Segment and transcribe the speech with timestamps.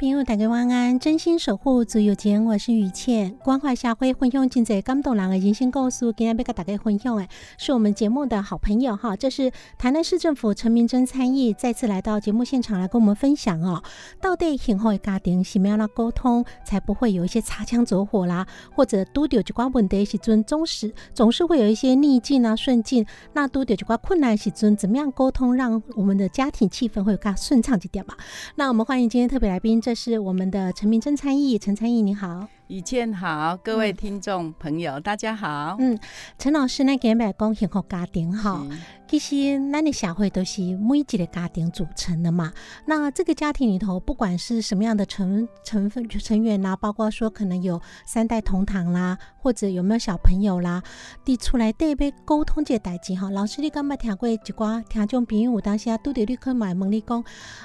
[0.00, 0.79] 朋友，大家晚安！
[1.00, 3.34] 真心守护自由情，我是雨倩。
[3.42, 6.00] 关怀社会，分享真侪感动人的人生故事。
[6.12, 7.26] 今天要跟大家分享的，
[7.56, 13.82] 是我们节目的好朋友哈，这是台南市政府陈明真参议再次来到节目现场来跟我们分享哦。
[14.20, 23.06] 到底幸福的家庭是咩样的沟通，才不会有一些擦枪走火啦，或者拄到一寡问题时阵，总是总是会有一些逆境啊、顺境。
[23.32, 28.14] 那拄到一寡困难时阵，怎么样沟通，让我们的家庭气氛会更顺畅一点嘛？
[28.56, 32.48] 那我们欢迎今天特别来宾，这是我们的陈明真参议，陈参议你好。
[32.70, 35.74] 雨倩好，各位听众朋友，大家好。
[35.80, 35.98] 嗯，
[36.38, 38.64] 陈老师呢，今日讲幸福家庭哈，
[39.08, 42.52] 其实咱的社会都是每一个家庭组成的嘛。
[42.86, 50.80] 那这个家庭里头，不管是什么样的成成分成员啦，包括说可能有三代同堂啦，或者有没有小朋友啦，
[51.24, 53.28] 提出来对要沟通这个代志哈。
[53.30, 57.20] 老师，你敢捌听过一寡听众朋友有当时啊，拄着你去买问你讲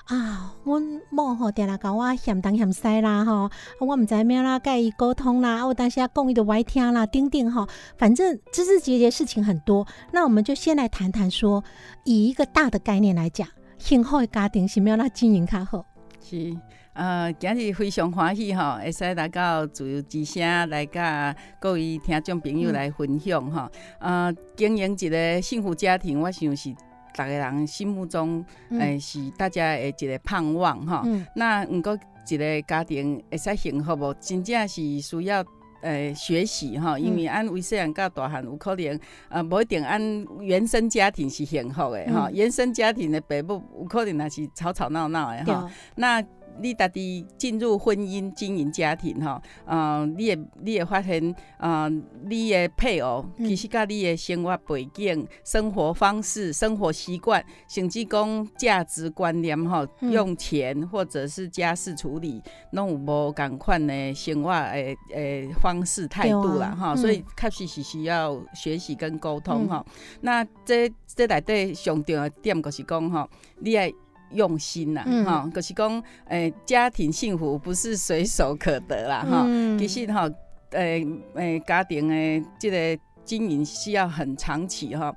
[0.06, 4.95] 啊，阮某吼定来甲我嫌东嫌西啦吼，我毋知咩啦，甲伊。
[4.98, 7.68] 沟通啦，我当下共益的歪听啦，钉钉哈，
[7.98, 9.86] 反正枝枝节节事情很多。
[10.12, 11.64] 那我们就先来谈谈说，
[12.04, 13.48] 以一个大的概念来讲，
[13.78, 15.86] 幸福的家庭是要那经营较好。
[16.22, 16.56] 是，
[16.94, 23.70] 呃，今日非常欢喜哈，会使来到自由之声来甲各位听众朋友来分享哈。
[24.00, 26.74] 呃，经营一个幸福家庭，我想是
[27.14, 31.06] 逐个人心目中诶是大家诶一个盼望哈。
[31.36, 31.98] 那毋过。
[32.28, 34.14] 一个家庭会使幸福无？
[34.20, 35.44] 真正是需要
[35.82, 39.00] 诶学习吼，因为按为细汉到大汉有可能
[39.30, 40.02] 呃无一定按
[40.40, 46.24] 原生家庭是幸福诶哈，原生家庭的爸母有可能也是吵吵闹闹诶吼，那。
[46.62, 51.90] 你家己进入婚姻经营家庭吼，呃，你会你会发现，呃，
[52.24, 62.42] 你的配偶其实甲你的生活背景、生活方式、生活习惯，甚至讲价值观念吼，用钱或者是家事处理，
[62.72, 69.86] 拢有无共款的生活诶诶方式态度啦哈，所以确实是需要学习跟沟通哈。
[70.22, 73.30] 那这这内底上重要点就是讲吼，
[73.60, 73.92] 你爱。
[74.32, 79.44] 用心呐，哈，就是讲，诶，家庭幸福不是随手可得啦，哈，
[79.80, 80.30] 其实哈，
[80.72, 81.06] 诶
[81.36, 85.14] 诶，家庭诶，即个经营需要很长期哈。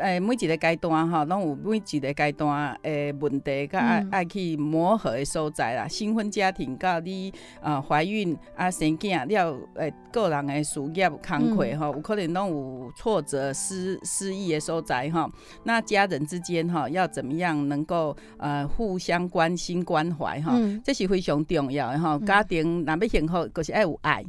[0.00, 5.86] 诶，每一个阶段吼，拢有每一个阶段诶问题，甲爱爱去磨合的所在啦。
[5.86, 15.30] 新婚家庭甲你啊怀孕啊生囝了，诶个人的事业工课吼，有可能拢有挫折、失失意的所在吼。
[15.64, 20.52] 那家人之间吼，要怎么样能够呃互相关心关怀吼，
[20.82, 22.18] 这是非常重要的吼。
[22.20, 24.24] 家庭若要幸福，就是爱有爱。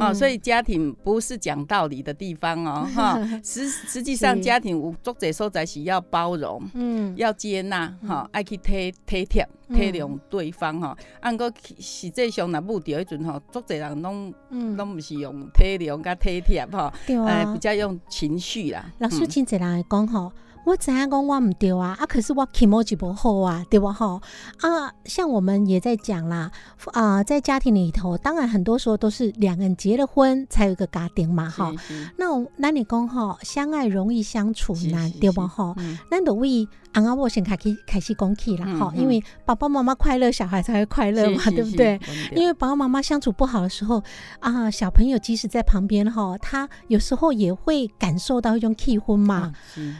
[0.00, 14.32] 哦，所以家庭不是讲道理的地方哦， 哈，实实际上家庭有作者所在是要包容，嗯，要接纳，哈，爱去体体贴体谅对方，哈，按个实际上若目的迄阵吼，作者人拢
[14.76, 18.92] 拢毋是用体谅甲体贴，哈，对啊，比较用情绪啦。
[18.98, 20.32] 老师，真侪人会讲吼。
[20.64, 24.20] 我怎样讲我唔对啊，啊，可是我起毛就不好啊，对不吼？
[24.60, 26.50] 啊，像我们也在讲啦，
[26.92, 31.72] 啊，在家庭里头，当然很多时候都是两个人结了婚才有一个家庭嘛，哈。
[32.16, 32.26] 那
[32.56, 35.74] 那你讲吼，相爱容易相处难，对不吼？
[36.10, 41.98] 那都为安阿我先开始开始讲起啦，哈，因为爸爸妈妈快乐，小孩才会快乐嘛， 对不对？
[42.34, 44.02] 因为爸爸妈妈相处不好的时候
[44.40, 49.52] 啊，小朋友即使在旁边哈，他有时候也会感受到一种气氛嘛，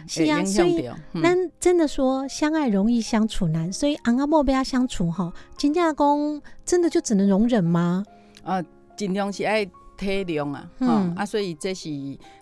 [0.09, 0.45] 是啊。
[0.45, 8.05] 所以，那真的说相爱容易相处难，所以昂阿莫被他相处哈，金家公真的就只能容忍吗？
[8.43, 8.61] 啊，
[8.97, 9.65] 尽量是爱
[10.01, 11.91] 体谅啊，哈啊，所以这是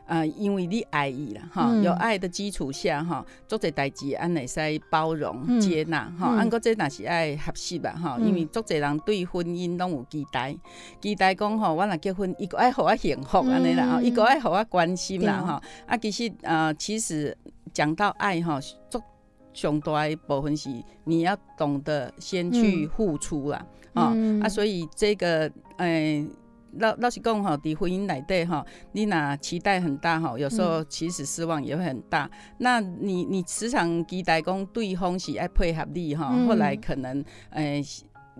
[0.06, 10.56] 啊，因为你爱伊啦，哈，有爱的基础下哈，做者代志，安会使包容接纳哈，安个这那是爱合适吧哈，因为做者人对婚姻拢有期待，
[11.00, 17.36] 期待讲吼，我若结婚，伊个爱互我幸福安尼啦，吼，伊个爱互我关心啦哈，啊，其实啊，其实。
[17.74, 18.58] 讲到爱哈，
[18.88, 19.00] 做
[19.52, 20.70] 上大一部分是
[21.04, 26.26] 你要懂得先去付出啦，啊啊，所以这个诶，
[26.78, 32.30] 老老实讲吼，伫婚姻内底吼，你若期待很大吼，有时候其实失望也会很大。
[32.58, 37.82] 那你你时常期待讲对方是爱配合你吼，后来可能诶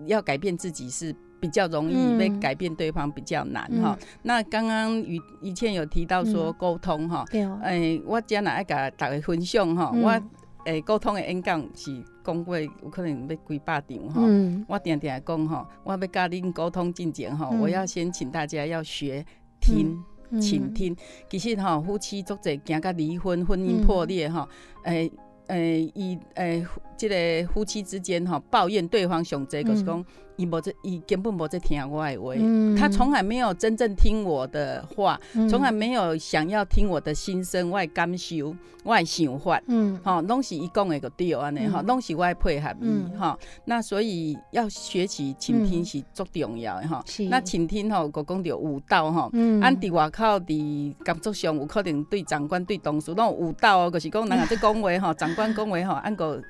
[0.05, 1.15] 要改变自己是。
[1.41, 3.97] 比较容易被改变对方比较难哈。
[4.23, 7.23] 那刚刚于以前有提到说沟通哈，
[7.63, 10.21] 诶，我将来爱甲大家分享哈，我
[10.65, 12.03] 诶沟通的演讲是
[12.33, 14.21] 讲过有可能要几百场哈。
[14.67, 19.25] 我定定讲哈，我要甲恁沟通进前哈，我要先请大家要学
[19.59, 19.97] 听，
[20.39, 20.95] 倾听。
[21.29, 24.47] 其实哈，夫妻作者行甲离婚、婚姻破裂哈，
[24.83, 25.11] 诶
[25.47, 26.65] 诶，伊诶
[26.95, 30.05] 这个夫妻之间哈，抱怨对方上济，就是讲。
[30.39, 35.19] 伊无在，伊根本无在听我的话，嗯他从来没有真正听我的话，
[35.49, 38.55] 从来没有想要听我的心声、我的感受、
[38.85, 49.29] 我的想法，嗯，吼，拢是伊讲的个对安尼，吼，拢是我的配合伊，吼，那所以要学习倾听是足重要的，吼，那倾听吼，个讲着舞蹈吼，
[49.61, 56.41] 按伫外口伫工作上有可能对长官、对同事拢有道哦，就是讲人在讲话吼，长官讲话吼，按个。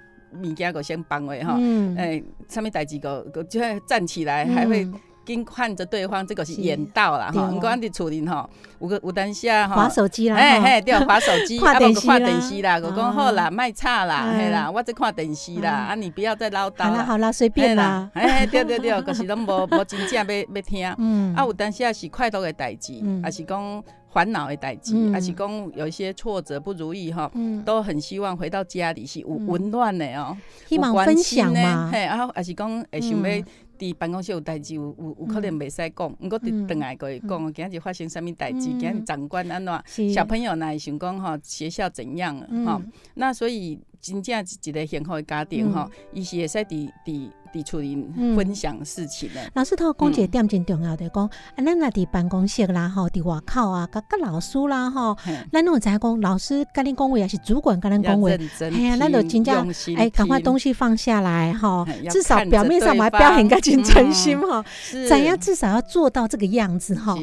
[0.43, 1.57] 物件个先帮位哈，
[1.97, 4.87] 诶，上面代志个个就会站起来，还会
[5.25, 7.49] 跟看着对方，这个是演到啦哈。
[7.49, 8.49] 唔管伫厝里吼，
[8.79, 16.85] 有个有当下哈，划手机啦，嘿嘿，对，划手机， 啊，无看电视啦，我讲好啦，卖吵啦，嘿啦，我在看电视啦，啊，你不要再唠叨。
[16.85, 22.93] 好啦好啦，随便啦，嘿，对对对，可 是拢无无真正要要听，嗯，啊，有当下是快乐的代志，
[23.23, 23.83] 啊是讲。
[24.11, 27.31] 烦恼的代志，还是讲有一些挫折不如意哈，
[27.65, 30.35] 都很希望回到家里是有温暖的哦，
[30.67, 33.43] 希望分享嘛，嘿，然后还是讲会想要
[33.77, 42.81] 伫办公室有代志，有有有可能袂使讲，毋过伫等来可以讲，今日发生什物代志，今日长官安怎，小朋友会想讲吼，学校怎样吼，
[43.13, 47.29] 那所以真正一个幸福的家庭吼，伊是会使伫伫。
[47.53, 47.95] 伫厝里
[48.35, 49.39] 分享事情的。
[49.53, 55.17] 老师头讲一个点真重要的，讲啊，咱若伫办公室啦吼，伫外口啊，甲甲老师啦吼，
[55.51, 64.63] 咱拢知影讲老师甲恁讲话，也是主管甲恁讲话，哎呀，咱就真正哎，赶快东西放下来哈，至少表面上嘛表现较真诚心哈，
[65.07, 67.15] 怎样至少要做到这个样子哈。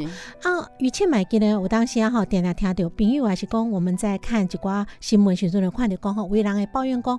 [0.43, 7.19] 啊，于倩买记呢，我当时哈点来听到朋友还是讲我们在看一寡新闻时阵呢，看到讲吼，为人会抱怨讲。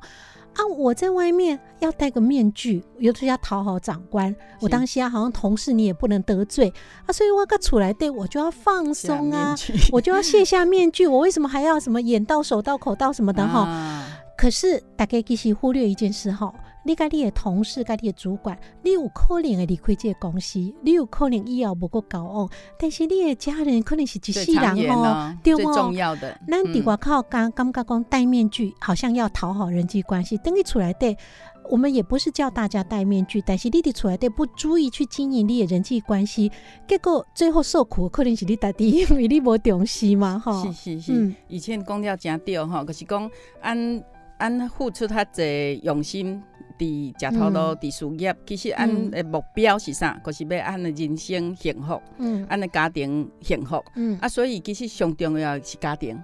[0.57, 0.65] 啊！
[0.77, 4.36] 我在外面要戴个面具，尤其要讨好长官。
[4.59, 6.74] 我当下好像同事你也不能得罪
[7.06, 9.56] 啊，所以我个出来对我就要放松啊，
[9.92, 11.07] 我就要卸下面具。
[11.07, 14.04] 我为什么还要什么眼到手到口到什么的哈？
[14.38, 16.54] 可是大概其实忽略一件事哈。
[16.88, 22.50] 你甲你的同事、甲你的主管，你有可能会离开这个公司，你有可能以后无够交往，
[22.80, 26.39] 但是你的家人可能是一世人哦，对最重要的。
[26.48, 30.38] 咱伫外口刚感觉讲戴面具，好像要讨好人际关系。
[30.38, 31.17] 等你出来对，
[31.70, 36.50] 我们也不是叫大家戴面具，但是你哋出来对不注意去经营你的人际关系，
[36.88, 40.63] 结果最后受苦可能是你大弟，因为你无重视嘛，哈。
[40.63, 43.29] 是是是，以前讲了真对哈，可是讲
[43.60, 44.03] 按
[44.38, 46.41] 按付出他这用心。
[46.77, 50.19] 伫食头路，伫事业，其实俺的目标是啥？
[50.24, 52.01] 就是要俺的人生幸福，
[52.50, 53.84] 俺的家庭幸福。
[54.22, 56.15] 啊，所以其实上重要是家庭。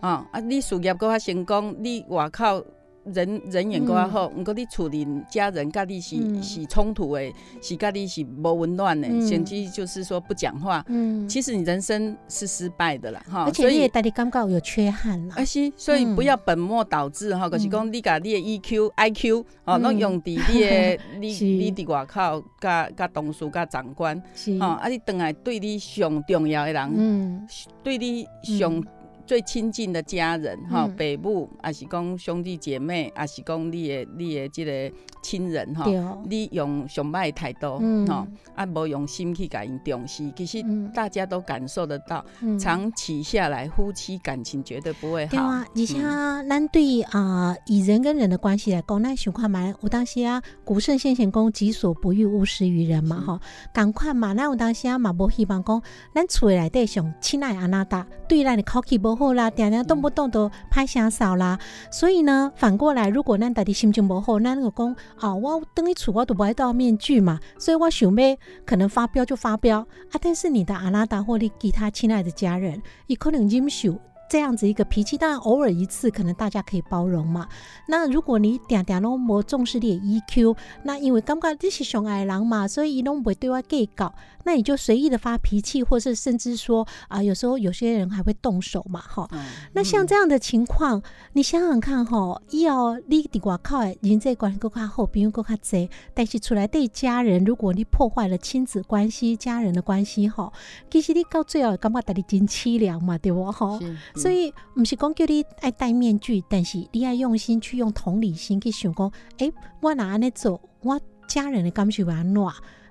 [0.00, 2.64] 啊，啊，你事业搁较成功，你外口。
[3.12, 10.84] 人人缘够较好，毋过你处理家人甲你是是冲突的，是甲你是无温暖的，甚至就是说不讲话。
[10.88, 13.44] 嗯，其实你人生是失败的啦，哈。
[13.44, 15.34] 而且你也带你感觉有缺憾啦。
[15.38, 24.16] 啊是，所以不要本末倒置哈，就是讲你甲你的 EQ、IQ 哦，拢用伫你的你 你伫外口，甲甲同事、甲长官，
[24.60, 27.46] 哦，啊，你等来对你上重要的人，嗯，
[27.82, 28.82] 对你上。
[29.28, 30.96] 最亲近的家人哈，嗯。
[30.96, 34.90] 北部还是讲兄弟姐妹，也是讲你的你的这个
[35.22, 35.96] 亲人哈，对。
[35.98, 38.06] 哦，你用上歹的态度嗯。
[38.06, 40.90] 哈，啊无用心去甲因重视，其实嗯。
[40.92, 42.58] 大家都感受得到，嗯。
[42.58, 45.30] 长期下来夫妻感情绝对不会好。
[45.30, 46.02] 对啊，而且
[46.48, 53.40] 咱对啊、以人跟人的关系来讲，咱想看嘛，有当时啊，古圣先贤讲己所不欲，勿施于人嘛，吼，
[53.72, 55.82] 赶快嘛，咱有当时啊嘛无希望讲，
[56.14, 61.58] 咱厝内底上亲爱的安那达，对咱的口气无好啦，定定动不动都拍声扫啦，
[61.90, 73.98] 所以呢，反过来，如果咱家己心情无好，咱就讲啊，我等于厝我都不爱戴面具嘛，所以我想要可能发飙就发飙啊，但是你的阿拉达或你其他亲爱的家人，伊可能忍受。
[74.30, 77.48] 这样子一个脾气，当然偶尔一次，可能大家可以包容嘛。
[77.86, 84.14] 那如果你点点拢无重视你的 EQ，那因为感觉你是上爱人嘛，所以伊拢袂对我计较，
[84.48, 89.28] 那你就随意的发脾气，或是甚至说啊、有时候有些人还会动手嘛，哈。
[89.32, 89.38] 嗯
[89.74, 91.02] 那像这样的情况，
[91.34, 100.50] 你想想看哈，以后你伫外口的人际关系更较好，朋友更较侪，但是出来对家人，如果你破坏了亲子关系、家人的关系哈，
[100.90, 103.78] 其实你到最后感觉家己真凄凉嘛，对不吼？
[103.80, 109.52] 是所以不是讲叫你爱戴面具，但是你要用心去用同理心去想讲，诶、
[109.82, 112.42] 我哪安尼做，我家人的感受要安怎？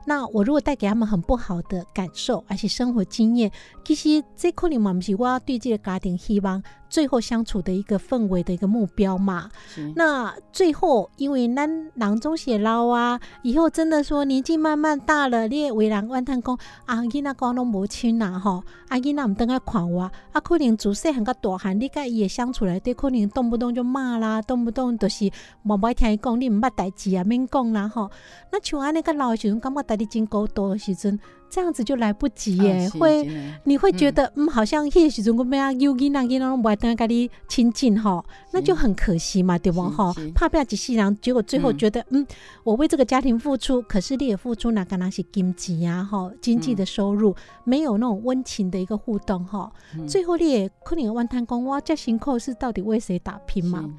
[0.09, 3.51] 那我如果带给他们很不好的感受，而且生活经验，
[3.83, 9.49] 其实这可能嘛不是我要对这个家庭希望最后相处的一个氛围的一个目标嘛。
[9.95, 25.29] 那最后，因为咱人总是会老啊，以后真的说年纪慢慢大了，你也为人怨叹讲啊，囡仔讲拢无亲啦吼，啊囡仔毋等来看我，啊可能自细汉到大汉，你甲伊的相处来对，可能动不动就骂啦，动不动就是
[25.63, 28.09] 无爱听伊讲，你毋捌代志啊，免讲啦吼。
[28.51, 33.29] 那像安尼个老的时阵，感觉家己真孤独的时阵，这样子就来不及耶，啊会。
[33.63, 40.13] 你会觉得，嗯，好像迄个时阵我们要有囡仔，囡仔拢无爱等甲你亲近吼，那就很可惜嘛，对不是吼？
[40.33, 42.25] 怕不要一世人，结果最后嗯觉得，嗯，
[42.63, 50.07] 我为这个家庭付出，可是你也付出哪个那些经济啊，吼，经济的收入、没有那种温情的一个互动哈，嗯。
[50.07, 53.89] 最后你也可能万叹讲，哇，这辛苦是到底为谁打拼嘛？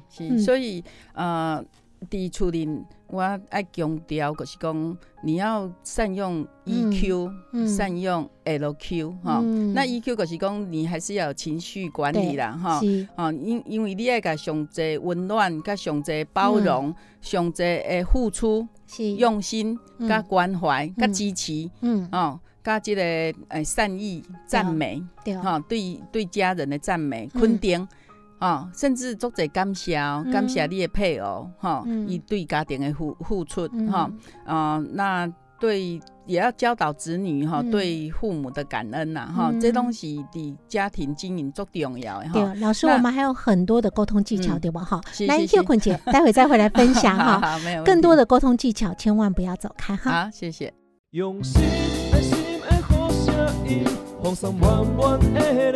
[0.43, 1.63] 所以呃，
[2.09, 2.67] 伫厝里
[3.11, 9.73] 我爱强调，就是讲你要善用 EQ，、嗯善用 LQ 哈、嗯。
[9.73, 12.79] 那 EQ 就是讲你还是要有情绪管理啦哈。
[12.79, 20.07] 是，哦，因因为你爱甲上济温暖，甲上济包容，上济诶付出、是，用心、嗯。
[20.07, 27.87] 甲关怀、甲嗯支持，嗯，哦，甲即个诶善意、赞美，对，哈、对对家人的赞美、嗯肯定，
[28.39, 34.09] 哦，甚至足侪感谢哦，嗯感谢你的配偶，哈、嗯伊、对家庭的付付出，嗯哈、
[34.45, 42.33] 啊、那对也要教导子女哈、嗯对父母的感恩呐，哈、嗯这东西伫家庭经营足重要的哈。
[42.33, 44.81] 对，老师，我们还有很多的沟通技巧，嗯对吧？
[44.85, 47.59] 哈，来是是是 Q 坤姐， 待会再回来分享 哈。
[47.65, 50.23] 没有更多的沟通技巧，千万不要走开哈。
[50.25, 50.73] 好，谢谢。
[51.11, 51.61] 用心
[52.13, 53.33] 爱心的好声
[53.67, 53.83] 音，
[54.23, 55.73] 放送满满的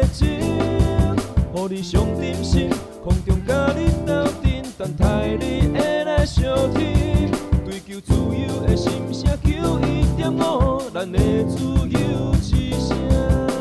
[1.54, 2.68] 乎，你上点心，
[3.04, 6.44] 空中甲你斗阵，等待你会来相
[6.74, 7.32] 听。
[7.64, 13.53] 追求自由的心声，求一点五，咱的自由之声。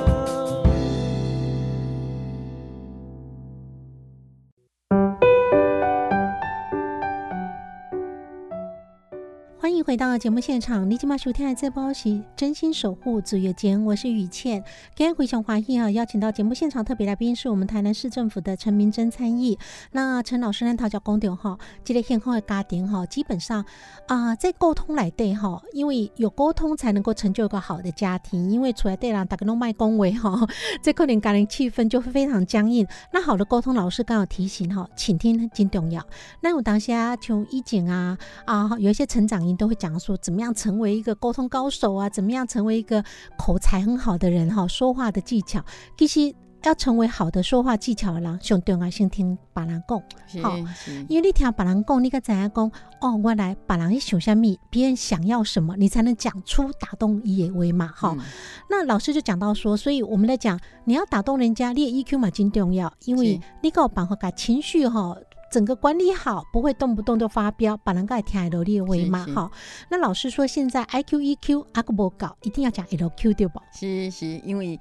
[9.82, 14.62] 回到节目现场，你今晚收听的这包是真心守护主月间，我是雨倩。
[14.94, 19.58] 今天回想华裔啊，邀请到节目现场特别来宾是我们台南市政府的陈明珍参议。
[19.90, 23.64] 那陈老师呢，他叫公调哈，这个现后的家庭哈，基本上
[24.06, 30.46] 啊、在沟通来对哈，因为有沟通才能够成就一个好的家庭，因为出来对人大家都卖恭维哈，
[30.80, 32.86] 这可能家庭气氛就会非常僵硬。
[33.12, 36.06] 那好的沟通，老师刚好提醒哈，倾听真重要。
[36.40, 43.02] 那我当下从一景啊啊，有一些成长因都会讲说，怎么样成为一个沟通高手啊，怎么样成为一个
[43.38, 45.64] 口才很好的人哈，说话的技巧。
[45.96, 52.70] 其实要成为好的说话技巧的人，上重要先听别人讲，好是因为你听别人讲，你该怎样讲？
[53.00, 58.24] 哦，我来别人想什么，别人想要什么，你才能讲出打动伊的话嘛，哈、嗯
[58.68, 65.16] 那老师就讲到说，所以我们来讲，你要打动人家，你的 EQ 嘛真重要，因为是你有办法把情绪哈。
[65.52, 69.50] 整个管理好，不会动不动就发飙，把人家听得落你的话嘛，哈。
[69.90, 73.60] 那老师说，现在 IQ、EQ 阿个无搞，一定要讲 LQ 对不？
[73.70, 74.80] 是是，因为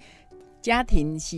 [0.62, 1.38] 家庭是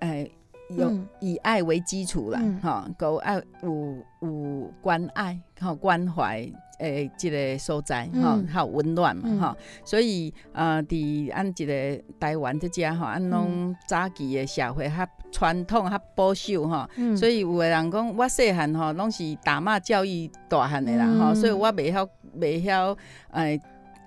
[0.00, 0.30] 诶
[0.70, 1.06] 有嗯。
[1.20, 6.46] 以爱为基础啦嗯，哈，够爱有有关爱，哈关怀。
[6.80, 9.38] 诶，即个所在哈嗯，还有温暖嘛嗯。
[9.38, 17.16] 哈，所以呃，伫咱一个台湾即遮吼，咱拢早期的社会较传统、较保守吼，嗯。
[17.16, 22.04] 所以有诶人讲，我细汉吼拢是打骂教育大汉的啦吼、嗯所以我袂晓
[22.36, 22.96] 袂晓
[23.30, 23.60] 诶。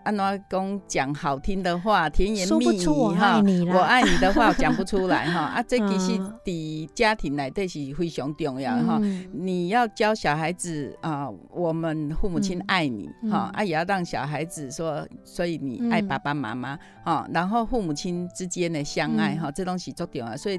[0.07, 5.41] 安怎讲讲好听的话，甜言蜜语哈我爱你的话讲不出来哈。
[5.59, 8.99] 啊，这其实嗯伫家庭内底是非常重要的哈。
[9.01, 20.37] 嗯你要教小孩子啊、我们父母亲嗯爱你嗯哈、啊，也要让小孩子说，所以你爱嗯爸爸妈妈哈、然后父母亲之间的相爱嗯哈、这东西足重要。
[20.37, 20.57] 所以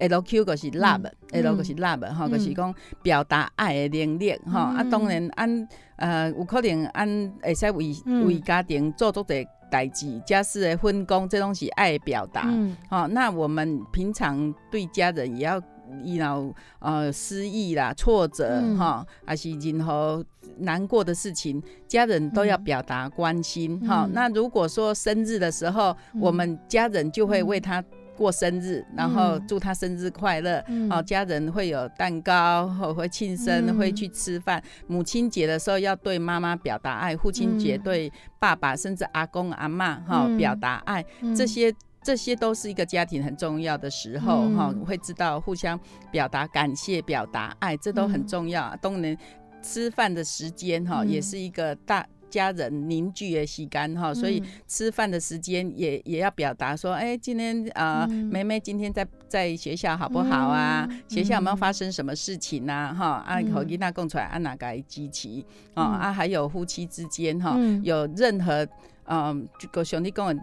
[0.00, 8.26] L Q 就是 love，L、嗯就是 love 哈、嗯就是讲表达爱的能力哈、啊，嗯当然按呃有可能按会使为、嗯。
[8.26, 12.42] 为家庭做足侪代志，家事的分工，这东西爱表达。
[12.46, 12.76] 嗯。
[12.88, 15.60] 好、那我们平常对家人也要
[16.04, 18.76] 遇到呃失意啦、挫折嗯。
[18.76, 20.24] 哈，还是任何
[20.58, 24.12] 难过的事情，家人都要嗯表达关心哈、嗯。
[24.12, 26.20] 那如果说生日的时候，嗯。
[26.20, 27.82] 我们家人就会嗯为他
[28.16, 30.62] 过生日，然后嗯祝他生日快乐。
[30.68, 34.62] 嗯哦，家人会有蛋糕，或会庆生，嗯会去吃饭。
[34.86, 41.04] 母亲节的时候要对妈妈表达爱，父亲节嗯对爸爸甚至阿公阿妈哈、嗯表达爱。
[41.20, 45.78] 嗯这些这些都是一个家庭很重要的时候嗯哈、会知道互相
[46.10, 48.76] 表达感谢、表达爱，这都很嗯重要。
[48.82, 49.16] 都能，
[49.62, 52.06] 吃饭的时间哈、嗯也是一个大。
[52.32, 60.88] 家人凝聚的时间哈，所以嗯吃饭的时间也也要表达说，哎、今天啊，梅梅今天在在学校好不好啊？
[60.90, 63.52] 嗯学校有没有嗯发生什么事情呐、哈，啊，嗯。
[63.52, 65.28] 和囡仔讲出来，啊，哪个支持？
[65.74, 65.84] 哦、嗯。
[66.00, 67.84] 啊，还有夫妻之间哈，嗯。
[67.84, 68.66] 有任何
[69.04, 70.34] 嗯，这个兄弟跟我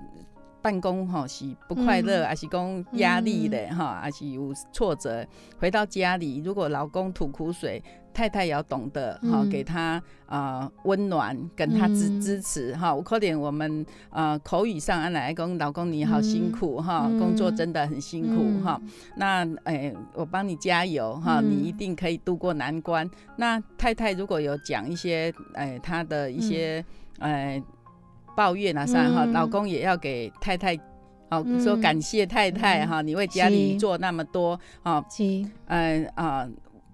[0.61, 2.27] 办公吼是不快乐，嗯。
[2.27, 5.25] 还是讲压力的哈，还是有挫折，
[5.57, 7.81] 回到家里，如果老公吐苦水，
[8.13, 12.93] 太太也要懂得哈，嗯给他啊温暖，跟他支嗯支持哈。
[12.93, 18.79] 我可能我们呃口语上按来公，老公你好辛苦哈，嗯工作真的很辛苦哈。
[19.15, 23.09] 那哎、我帮你加油哈，嗯你一定可以度过难关。
[23.37, 26.83] 那太太如果有讲一些哎、她的一些
[27.19, 27.61] 哎、
[28.35, 30.77] 抱怨啊啥哈，嗯老公也要给太太。
[31.31, 36.49] 好、嗯说感谢太太哈，你为家里做那么多，哈，是嗯啊、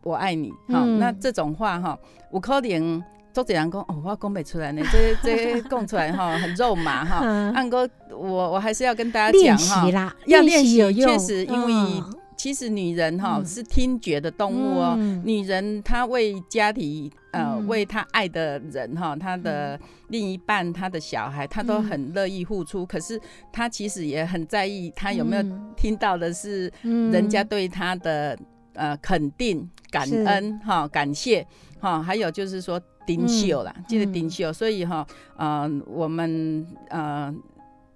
[0.05, 1.97] 我爱你，哈、嗯那这种话哈，
[2.31, 7.21] 有可能周子阳讲，哦，我讲不出来呢，这这讲出来哈，很肉麻哈。
[7.25, 7.51] 嗯。
[7.53, 12.13] 按哥，我我还是要跟大家练讲哈要练习有用，确实因为嗯。
[12.37, 13.45] 其实女人哈、嗯。
[13.45, 15.23] 是听觉的动物哦，嗯。
[15.25, 17.67] 女人她为家庭呃、嗯。
[17.67, 22.85] 为她爱的人哈，她的另一半、她的小孩，她都嗯很乐意付出。
[22.85, 23.19] 可是
[23.51, 25.73] 她其实也很在意，她有没有嗯。
[25.75, 27.11] 听到的是嗯。
[27.11, 28.37] 人家对她的
[28.75, 31.45] 呃肯定、感恩哈、感谢
[31.79, 34.53] 哈，还有就是说顶秀啦，记得嗯顶秀。
[34.53, 35.05] 所以哈，
[35.37, 37.33] 呃，我们呃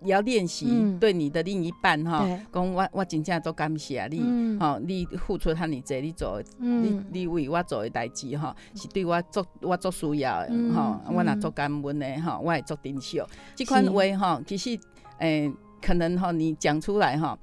[0.02, 4.22] 也要练习嗯对你的另一半哈对，讲我我真正都感谢你。
[4.24, 13.22] 嗯吼、你付出遐尼济，你做你你为我做的代志，吼，是对我做我做需要的，嗯吼、我若做感恩的，吼，我会做珍惜。
[13.56, 14.80] 这款话，吼，其实，
[15.18, 17.38] 诶、可能吼你讲出来，吼，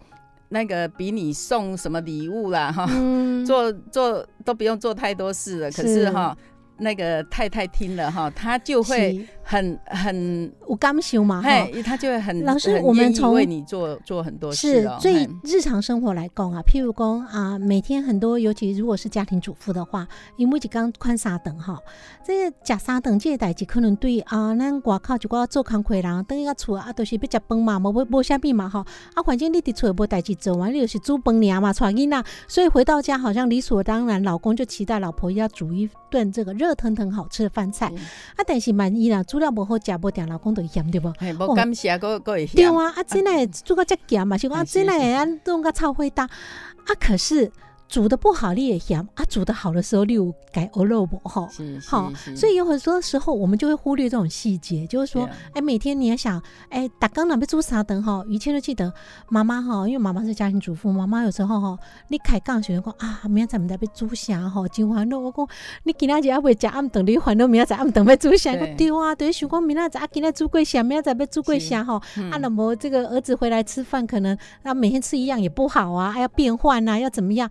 [0.48, 5.70] 那个比你送什么礼物啦，哈、嗯做做都不用做太多事了。
[5.70, 6.36] 可是哈，
[6.78, 11.48] 那个太太听了哈，她就会是很很，有感受嘛哈。
[11.48, 14.98] 嘿，她就会很老师我们从为你做做很多事哦。
[14.98, 21.78] 是最日常生活来讲啊，譬如讲啊，每天很多，尤其如果是家庭主妇的话，因为就刚宽三顿哈，
[22.24, 28.80] 这个食三顿这个代志，可能对啊，咱外口一寡做工课人，等于个厝啊，都是要食饭嘛，无无无啥物嘛吼，
[29.14, 37.98] 啊，反正你伫厝无代志做完，你就是煮饭尔嘛，带囡仔，所以回到家好像理所当然，老公就期待老婆要煮一顿这个热腾腾好吃的饭菜，嗯
[38.36, 41.12] 啊，但是满意啦煮了无好食，无定老公就会嫌对无？
[41.46, 42.56] 无感谢，个个会嫌。
[42.56, 47.52] 对啊，啊，真诶，做个遮咸嘛，是讲啊，真的是安弄个炒会大啊，可是
[47.88, 51.48] 煮的不好你也嫌啊，煮的好的时候你有改欧肉不吼。
[51.50, 58.92] 是是好，所以有很多时候我们就会忽略这种细节，就是说哎，每天你要想，哎，打刚哪边煮啥等哈，一切都记得
[59.28, 65.18] 妈妈哈，因为妈妈是家庭主妇，妈妈有时候哈，你开讲时候讲啊，明天咱们在被煮啥吼，真烦恼。
[65.18, 65.48] 我讲
[65.84, 68.52] 你今仔日还未食暗等，你烦恼明仔载暗顿要煮啥？
[68.52, 72.02] 对我对啊，就是想讲明天在啊，今天煮过啥，明仔载要煮过啥吼。
[72.16, 77.48] 嗯啊，那么这个儿子回来吃饭，可能啊每天吃一样也不好啊，啊要变换啊，要怎么样？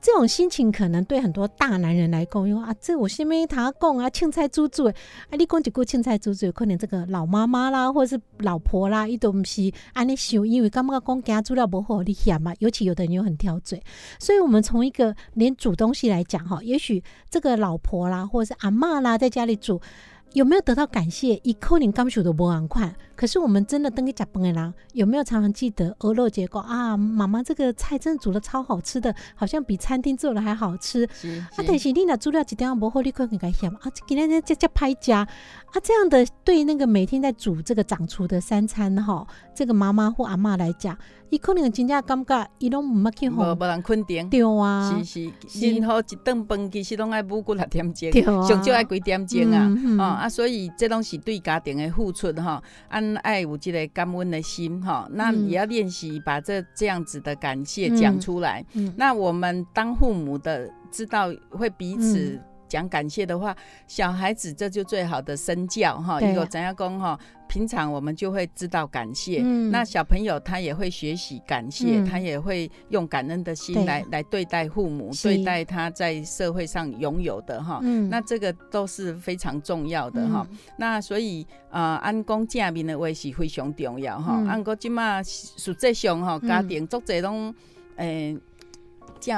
[0.00, 4.92] 这种心情可能对很多大男人来讲，因为啊，这我先没他讲啊，青菜煮煮，啊，
[5.32, 12.54] 你讲一句青菜煮煮，可能这个老妈妈啦，或者是老婆啦，伊都毋是安尼想，因为感觉讲家煮了不好，你嫌嘛。
[12.60, 13.82] 尤其有的人又很挑嘴，
[14.20, 19.80] 所以我们从一个连煮东西来讲哈，也许这个老婆啦，或者是阿嬷啦，在家里煮。
[20.34, 21.40] 有没有得到感谢？
[21.42, 26.96] 一扣零刚学的不赶快，可是我们真的登给甲崩的人，有没有常常记得鹅肉结果啊？
[26.96, 31.04] 妈妈这个菜真的煮的超好吃的，好像比餐厅做的还好吃。
[31.56, 33.80] 啊，但是你那煮了几点不好，立刻很感谢嘛。
[33.82, 35.26] 啊，今天在在拍家
[35.72, 40.96] 啊，这样的对那个每天在煮这个掌厨的三餐哈，这个妈妈或阿妈来讲。
[41.30, 44.30] 伊可能真正感觉，伊拢毋捌去好，无人肯定。
[44.30, 48.10] 对啊，是是，任何一顿饭其实拢爱五过六点钟，
[48.46, 49.76] 上少爱几点钟啊？
[49.98, 58.64] 哦啊，所以这拢是对家庭的付出哈，按爱有这个感恩的心哈，那也要练习把这这样子的感谢讲出来。
[58.96, 62.40] 那我们当父母的知道会彼此。
[62.68, 66.20] 讲感谢的话，小孩子这就最好的身教哈。
[66.20, 67.18] 有怎样讲哈？
[67.48, 77.80] 平常我们就会知道感谢，那小朋友他也会学习感谢，他也会用感恩的心来来对待父母，对待他在社会上拥有的哈。
[78.10, 80.46] 那这个都是非常重要的哈。
[80.76, 84.44] 那所以啊，按讲正面的话是非常重要哈。
[84.46, 87.54] 按讲即马实际上哈，家庭作者拢
[87.96, 88.36] 诶。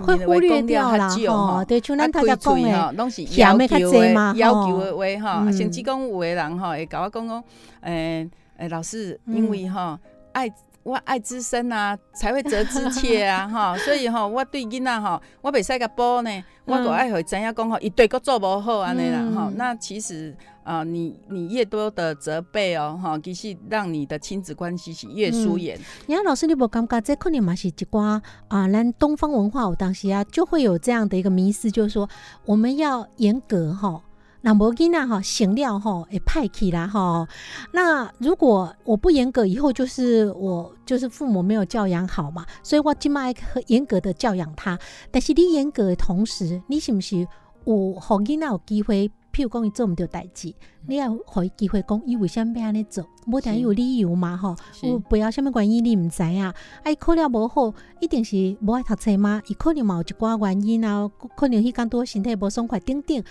[0.02, 7.44] 会忽略掉啦，吼，对，像咱大家讲的，拢是要求的，要求的话，吼，甚至讲有的人吼，会甲我讲讲，
[7.80, 9.98] 诶，诶，老师，因为哈，
[10.32, 10.48] 爱
[10.82, 20.36] 我爱之深啊，才会责之切啊， 哈，所以哈，我对囡仔哈，我袂使甲补呢，我个爱会知影讲吼，伊对个做无好安尼啦，哈，那其实。
[20.62, 25.76] 啊，你你越多的责备哦，哈，其实让你的亲子关系是越疏远。
[26.06, 32.08] 你看老师，你无感觉这可能嘛是一寡啊，咱东方文化有当时啊，就会有这样的一个迷思，就是说
[32.44, 34.00] 我们要严格哈，
[34.42, 37.28] 那无囡仔哈，行料哈，会派起啦哈。
[37.72, 43.34] 那如果我不严格，以后就是我就是父母没有教养好嘛，所以我今麦
[43.66, 44.78] 严格的教养他。
[45.10, 47.26] 但是你严格的同时，你是不是
[47.66, 49.10] 有好囡仔有机会？
[49.32, 50.52] 譬如讲，伊做毋着代志，
[50.88, 53.06] 你要互伊机会讲，伊为虾米安尼做？
[53.28, 54.56] 无定有理由嘛吼？
[54.82, 56.52] 有不要虾米原因你毋知啊？
[56.82, 59.40] 啊，伊考了无好，一定是无爱读册嘛？
[59.46, 63.22] 伊可能嘛有一寡原因啊，可能迄工多身体无爽快，等等。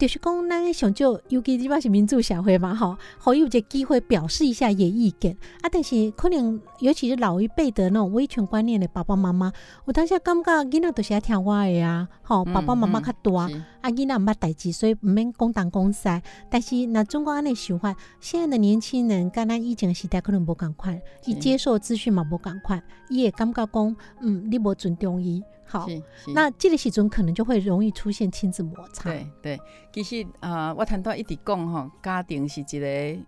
[0.00, 5.68] 就是讲，咱上少，尤其即摆是民主社会嘛，吼，好有一个机会表示一下伊意见啊。
[5.70, 9.52] 但是可能，尤其是老一辈的那种威权观念的爸爸妈妈，
[9.84, 16.22] 有当时感觉囡仔都是爱听我的啊，吼，爸爸妈妈较大，啊囡仔毋捌代志，所以毋免讲东讲西。
[16.50, 25.42] 但是那中国安尼想法，现在的年轻人跟咱以前时代可能无共款，伊接受资讯嘛无共款，伊也感觉讲，嗯，你无尊重伊。
[25.64, 25.86] 好，
[26.34, 29.10] 那这个时阵可能就会容易出现亲子摩擦。
[29.10, 29.60] 对对，
[29.92, 33.20] 其实啊，我谈到一直讲吼，家庭是一个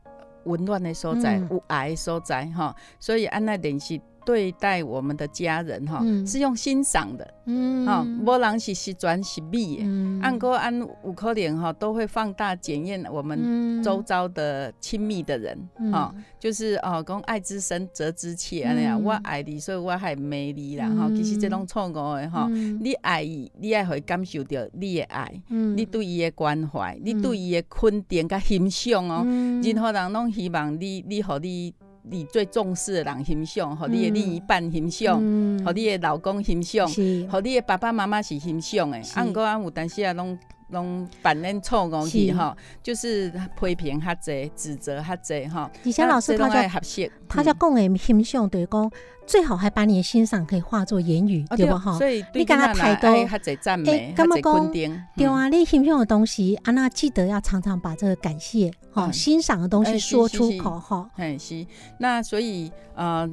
[0.45, 4.01] 温暖的所在，有爱的所在哈，所以安那联系。
[4.25, 7.73] 对待我们的家人哈，是用欣赏的，嗯。
[7.85, 15.59] 哈，无人是是转是美的，按过按五可能哈，都会放大检验我们周遭的亲密的人，
[15.91, 29.25] 哈，就是哦，讲爱之深责之切那样，我爱你，所以我还美你啦，哈，其实这种错误的哈，你爱伊，你爱会感受到你的爱，你对伊的关怀，你对伊的肯定甲欣赏哦，
[29.63, 31.75] 任何人拢希望你，你和你。
[32.03, 35.19] 你最重视的人欣赏，和你的另一半欣赏，
[35.65, 36.89] 和你的老公欣赏，
[37.29, 39.01] 和你的爸爸妈妈是欣赏的。
[39.15, 40.37] 按过啊有，但是啊，拢
[40.73, 45.71] 拢扮演错误去吼，就是批评较济，指责较济哈。
[45.85, 46.81] 以前老师他叫
[47.29, 48.91] 他叫讲的欣赏，对讲
[49.27, 51.97] 最好还把你的欣赏可以化作言语，对不哈？
[51.97, 55.03] 所以你跟他态度，较济赞美，较济肯定。
[55.17, 61.09] 对啊，你欣赏的东西啊，那记得要常常把这个感谢、哈欣赏的东西说出口哈。
[61.17, 61.65] 哎是，
[61.99, 63.29] 那所以呃，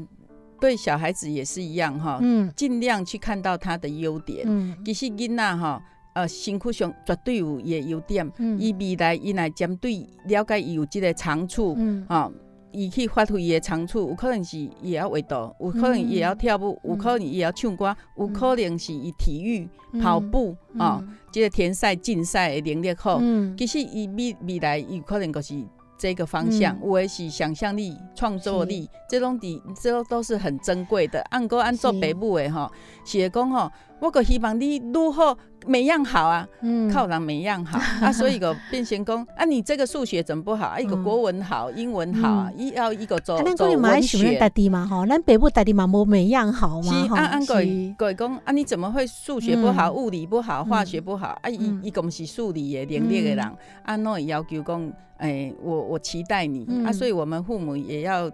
[0.59, 4.43] 对小孩子也是一样哈，嗯，尽量去看到他的优点。
[4.45, 5.81] 嗯，其实囡仔哈。
[6.19, 11.77] 呃，身躯上绝对有伊优点，伊未来伊来针对了解伊有即个长处，
[12.07, 12.29] 啊，
[12.73, 19.69] 伊去发挥伊的长处，有可能是伊会晓画图，有可能伊会晓跳舞，有可能伊会晓唱歌，有可能是伊体育
[20.01, 21.01] 跑步啊，
[21.31, 23.21] 即个田赛竞赛的能力好，
[23.57, 25.55] 其实伊未未来有可能就是。
[26.01, 31.19] 这个方向，有的是想象力、创作力、这拢伫这都都是很珍贵的。
[31.23, 31.99] 按过按做是。
[31.99, 32.71] 北部的吼，
[33.03, 40.67] 是会讲吼，我个希望你愈好，每样好啊，嗯靠人每样好 啊，所以个变成讲啊，你这个数学怎么不好？
[40.67, 44.49] 啊，一个嗯国文好，英文好啊，一要一个做可能嘛文爱想咱学家。
[44.49, 51.37] 己嘛吼，咱北部家己嘛无每样好是嘛吼，按按过是过讲啊，你怎么会数学不好、嗯物理不好、化学不好？
[51.41, 53.45] 啊，伊嗯伊讲是数理的能力的人，
[53.83, 58.31] 啊，拢会要求讲，诶，我我期待你啊，嗯所以我们父母也要，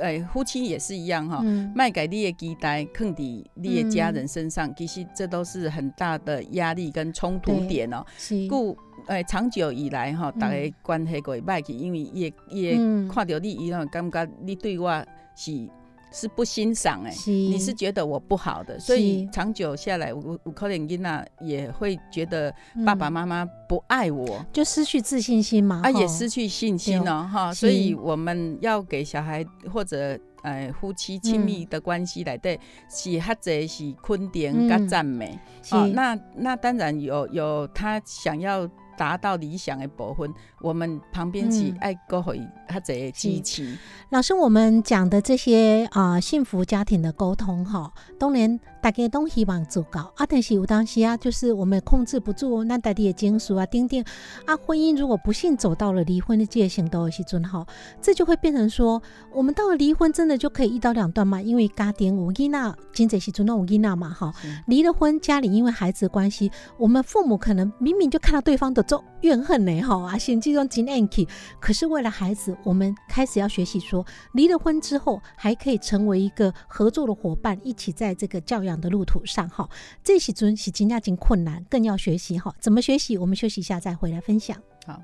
[0.00, 1.40] 哎，夫妻也是一样哈。
[1.42, 8.04] 嗯卖给你的期待，放伫你的家人身上，其实这都是很大的压力跟冲突点哦。
[8.16, 15.68] 是故哎，长久以来吼，嗯大家关系过会歹去，因为伊会伊嗯会看到你，伊拢会感觉你对我是
[16.10, 17.10] 是不欣赏诶。
[17.10, 35.90] 是你是觉得我不好的，所以是长久下来，我我可能囡仔也会觉得爸爸嗯妈妈不爱我，就失去自信心嘛，啊，也失去信心对哦，哈，所以我们要给小孩或者呃夫妻亲密嗯的关系来对，是较济是肯定跟嗯赞美是哦。
[35.92, 43.78] 那那当然有有他想要达到理想的部分，我们旁边是嗯爱给予较济支持，
[44.10, 54.04] 老师，我们讲的这些啊、幸福家庭的沟通哈，当然大家都希望做到啊，但是有当时啊，就是我们控制不住那大家的情绪啊，丁丁
[54.44, 57.64] 啊，婚姻如果不幸走到了离婚的界限都有些准哈，
[58.02, 59.00] 这就会变成说，
[59.32, 61.40] 我们到了离婚真的就可以一刀两断吗？
[61.40, 64.34] 因为家庭有囡仔，经济时阵有囡那嘛哈，
[64.66, 71.28] 离了婚，家里因为孩子的关系，我们父母可能明明就看到对方的做怨恨呢，哈啊，甚至用真 anky，
[71.60, 79.68] 可是为了孩子，我们开始要学习说，离了婚之后还可以成为一个合作的伙伴，一起在这个教养的路途上，哈，
[80.02, 83.18] 这时阵是真正真困难，更要学习哈，怎么学习？
[83.18, 84.56] 我们休息一下再回来分享。
[84.86, 84.98] 好。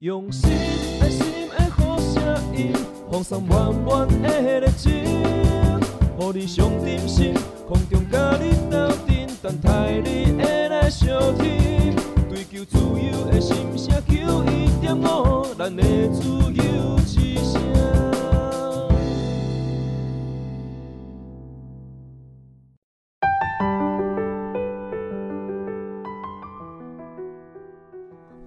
[0.00, 0.50] 用心
[1.00, 2.22] 的心的好声
[2.54, 2.70] 音，
[3.10, 7.32] 放松满满的热情，予你上点心，
[7.66, 11.96] 空中甲你斗阵，等待你的来相听。
[12.36, 16.22] 追求自由的心声，求一点五，咱的自
[16.52, 17.55] 由之声。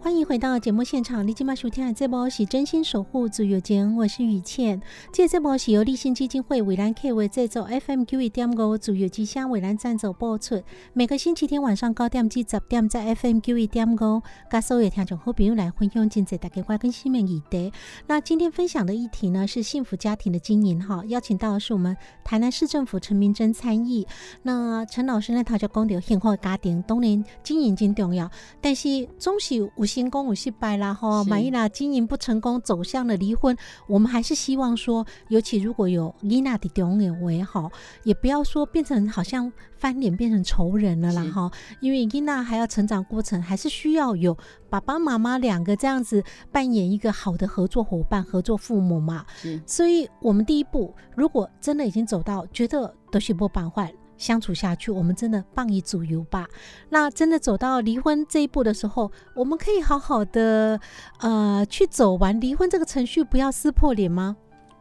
[0.09, 4.81] 欢迎回到节目现场，你今晚收听的这波是真心守护自由间，我是雨倩。
[5.13, 10.63] 这这波是由立信基金会伟兰 K 为制作，FM 九一点五自由之声伟兰赞助播出。
[10.93, 17.71] 每个星期天晚上九点至十点，在 FM 九一点五，跟所有听众好朋友来分享真济大家关跟新闻议题。
[18.07, 24.07] 那今天分享的议题呢是幸福家庭的经营哈，邀请到的是我们台南市政府陈明珍参议。
[24.41, 28.27] 那陈老师呢，他就讲到幸福的家庭当然经营真重要，
[28.59, 29.69] 但是总是有
[30.01, 31.29] 成功有失败啦，吼，是。
[31.29, 33.55] 万一啦经营不成功，走向了离婚，
[33.87, 37.71] 我们还是希望说，尤其如果有囡仔的中有为好，
[38.03, 41.31] 也不要说变成好像翻脸变成仇人了啦，是。
[41.31, 44.37] 哈，因为囡仔还要成长过程，还是需要有
[44.69, 49.25] 爸爸妈妈两个这样子扮演一个好的合作伙伴、合作父母嘛，
[49.65, 56.47] 所以我们第一步，如果真的已经走到觉得都是不板坏相处下去，我们真的放一组油吧。
[56.89, 60.79] 那真的走到离婚这一步的时候，我们可以好好的
[61.21, 64.37] 呃去走完离婚这个程序，不要撕破脸吗？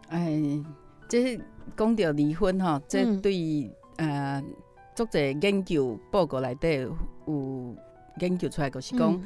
[0.09, 0.38] 哎，
[1.09, 1.40] 这
[1.77, 4.42] 讲到离婚哈，这嗯对呃，
[4.94, 6.88] 作者研究报告内底
[7.27, 7.77] 有
[8.20, 9.22] 研究出来，就是讲，嗯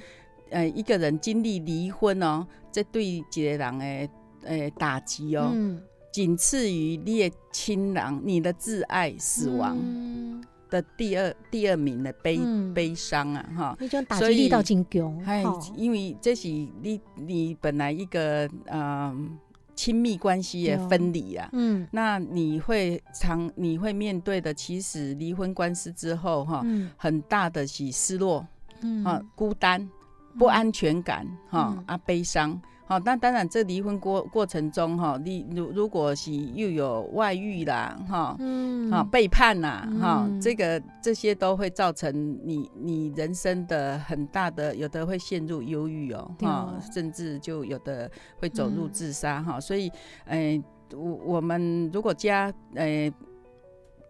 [0.51, 4.09] 呃，一个人经历离婚哦，这对一个人的
[4.44, 5.81] 呃打击哦，嗯，
[6.12, 10.44] 仅次于你的亲人、你的挚爱死亡嗯。
[10.68, 12.72] 的第二第二名的悲、嗯。
[12.75, 13.79] 悲伤啊，哈。
[14.07, 15.42] 打所以击力道真强，哎，
[15.75, 19.14] 因为这是你你本来一个呃
[19.75, 21.88] 亲密关系的分离啊，嗯。
[21.90, 26.90] 那你会常你会面对的，其实离婚官司之后哈，嗯。
[26.96, 28.46] 很大的是失落
[28.83, 29.03] 嗯。
[29.05, 29.88] 啊、孤单、
[30.38, 31.85] 不安全感哈、嗯。
[31.87, 32.61] 啊悲伤。
[32.85, 38.90] 好，那当然，这离婚过过程中哈，你如如果是又有外遇啦，哈，嗯。
[38.90, 46.47] 啊背叛啦，哈、嗯这个这些都会造成你你人生的很大的，有的会陷入忧郁哦，对。
[46.47, 48.90] 哈哦，甚至就有的会走入嗯。
[48.92, 49.90] 自杀哈、所以，
[50.27, 53.11] 呃，我我们如果家呃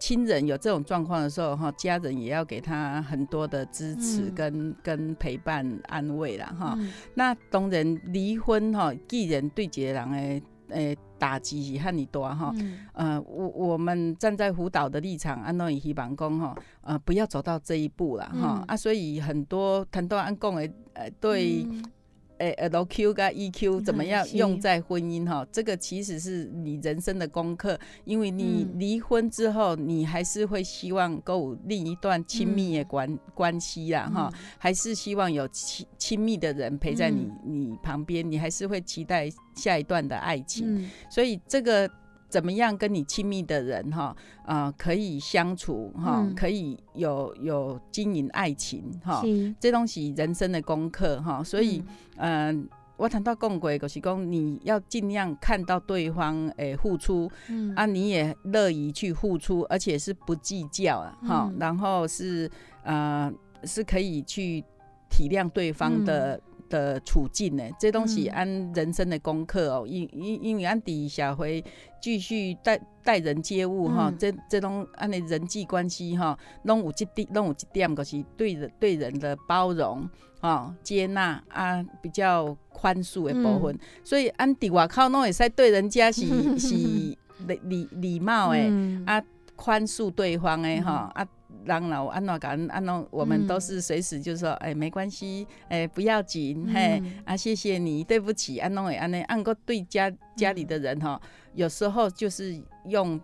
[0.02, 4.34] 亲人有这种状况的时候哈，家人也要给他很多的支持嗯。
[4.34, 6.74] 跟、跟陪伴安慰啦哈。
[6.76, 6.92] 嗯。
[7.14, 12.50] 那当然离婚哈，既然对一个人诶诶打击是很多哈。
[12.56, 12.80] 嗯。
[12.94, 18.64] 呃，我我们站在辅导的立场，安诺也希望讲哈，呃，不要走到这一步了哈、嗯。
[18.66, 21.80] 啊，所以很多很多安讲的，呃，对，嗯
[22.42, 25.46] 诶 L Q 跟 E Q 怎么样用在婚姻哈？
[25.52, 28.78] 这个其实是你人生的功课，因为你嗯。
[28.82, 40.84] 离婚之后，你还是会希望够另一段亲密的关关系啦哈，还是希望有亲亲密的人陪在你你旁边，你还是会期待下一段的爱情。
[40.84, 40.90] 嗯。
[41.08, 41.88] 所以这个
[42.32, 44.16] 怎么样跟你亲密的人哈，
[44.46, 51.44] 啊，可以相处哈，嗯可以有有经营爱情哈，是这东西人生的功课哈。
[51.44, 51.84] 所以，
[52.16, 52.66] 嗯、
[52.96, 62.50] 我谈到共轨，就是讲你要尽量看到对方诶付出嗯啊，你也乐意去付出，而且是不计较啊哈，嗯然后是
[62.82, 63.30] 呃
[63.64, 64.64] 是可以去
[65.10, 66.40] 体谅对方的。
[66.72, 71.62] 的处境呢，这东西嗯按人生的功课哦，因因因为按底下回
[72.00, 80.08] 继续待待人接物哈、嗯这这种按的人际关系哈，拢有一点，拢有一点，就是对人对人的包容
[80.40, 83.78] 哈、接纳啊，比较宽恕的部分。
[84.02, 86.22] 所以按伫外口拢会使对人家是
[86.58, 89.22] 是礼礼礼貌诶，嗯啊
[89.54, 91.26] 宽恕对方诶哈、啊。
[91.64, 101.20] 人老安怎讲安诺，我们都是随时就说，哎、没关系，哎、不要紧，嘿，嗯啊，谢谢你，对不起，安弄会安尼，按个对家家里的人哈，
[101.54, 103.20] 有时候就是用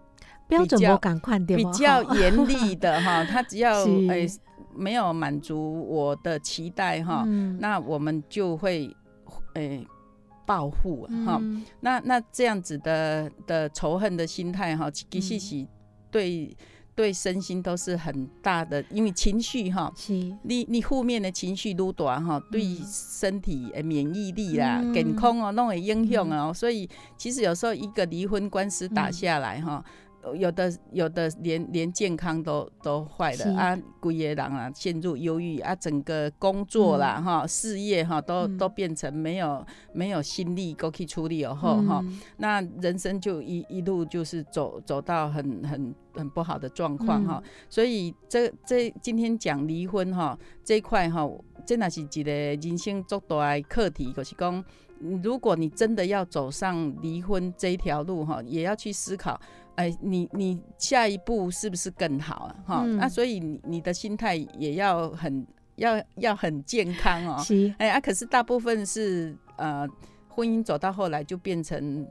[0.47, 3.91] 标准我赶快点比较严厉的 哈，他只要是。
[4.11, 4.27] 哎、
[4.75, 7.59] 没有满足我的期待哈，嗯。
[7.59, 8.95] 那我们就会
[9.55, 9.85] 哎、
[10.47, 11.65] 报复哈、嗯。
[11.81, 15.67] 那那这样子的的仇恨的心态哈，其实是
[16.13, 16.57] 对
[16.99, 19.93] 对身心都是很大的，因为情绪哈。
[20.43, 26.53] 你你负面的情绪愈大哈，对身体的免疫力啦、嗯健康哦，拢会影响哦。
[26.53, 29.85] 所以其实有时候一个离婚官司打下来哈、呃
[30.37, 38.59] 有的有的连连健康都都坏了啊，规个人啊陷入忧郁啊，整个工作啦哈、事业哈都、嗯。
[38.59, 51.25] 都变成没有没有心力够去处理以后哈、嗯那人生就一一路就是走走到很很很不好的状况哈，所以这这今天讲离婚哈这一块哈，
[51.65, 54.65] 真的是一个人生足大的课题，就是讲，嗯
[55.23, 59.41] 如果你真的要走上离婚这一条路哈，也要去思考，
[59.77, 62.57] 哎，你你下一步是不是更好啊？
[62.67, 62.97] 哈、嗯。
[62.97, 67.73] 那所以你你的心态也要很要要很健康哦，是。
[67.79, 69.87] 哎啊，可是大部分是呃，
[70.29, 72.07] 婚姻走到后来就变成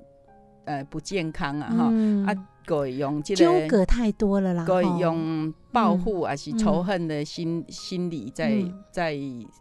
[0.65, 2.25] 呃不健康啊哈、嗯。
[2.25, 2.41] 啊，各
[2.75, 8.83] 会用这纠个，葛太多了啦，各会用报复还是仇恨的心、心理在嗯。
[8.91, 9.15] 在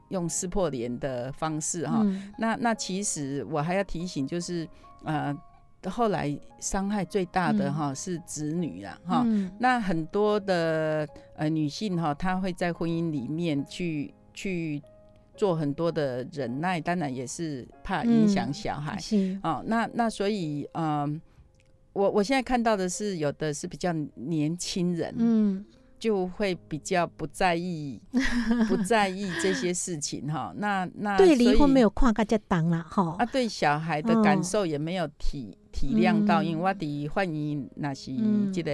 [0.09, 2.33] 用撕破脸的方式哈、嗯。
[2.39, 4.67] 那那其实我还要提醒，就是
[5.05, 5.37] 呃，
[5.91, 7.75] 后来伤害最大的嗯。
[7.75, 9.23] 哈、是子女啊哈。
[9.27, 9.51] 嗯。
[9.59, 14.83] 那很多的呃女性哈，她会在婚姻里面去去
[15.37, 18.97] 做很多的忍耐，当然也是怕影响嗯小孩。
[18.99, 19.39] 是。
[19.43, 21.21] 哦，那那所以嗯、
[21.97, 25.65] 我我现在看到的是有的是比较年轻人，嗯。
[25.99, 27.99] 就会比较不在意
[28.69, 30.53] 不在意这些事情哈。
[30.59, 36.47] 那那对离婚没有看个这当啦哈啊，对小孩的感受也没有体、体谅到，嗯。
[36.47, 38.53] 因为我的欢迎那是嗯。
[38.53, 38.71] 这个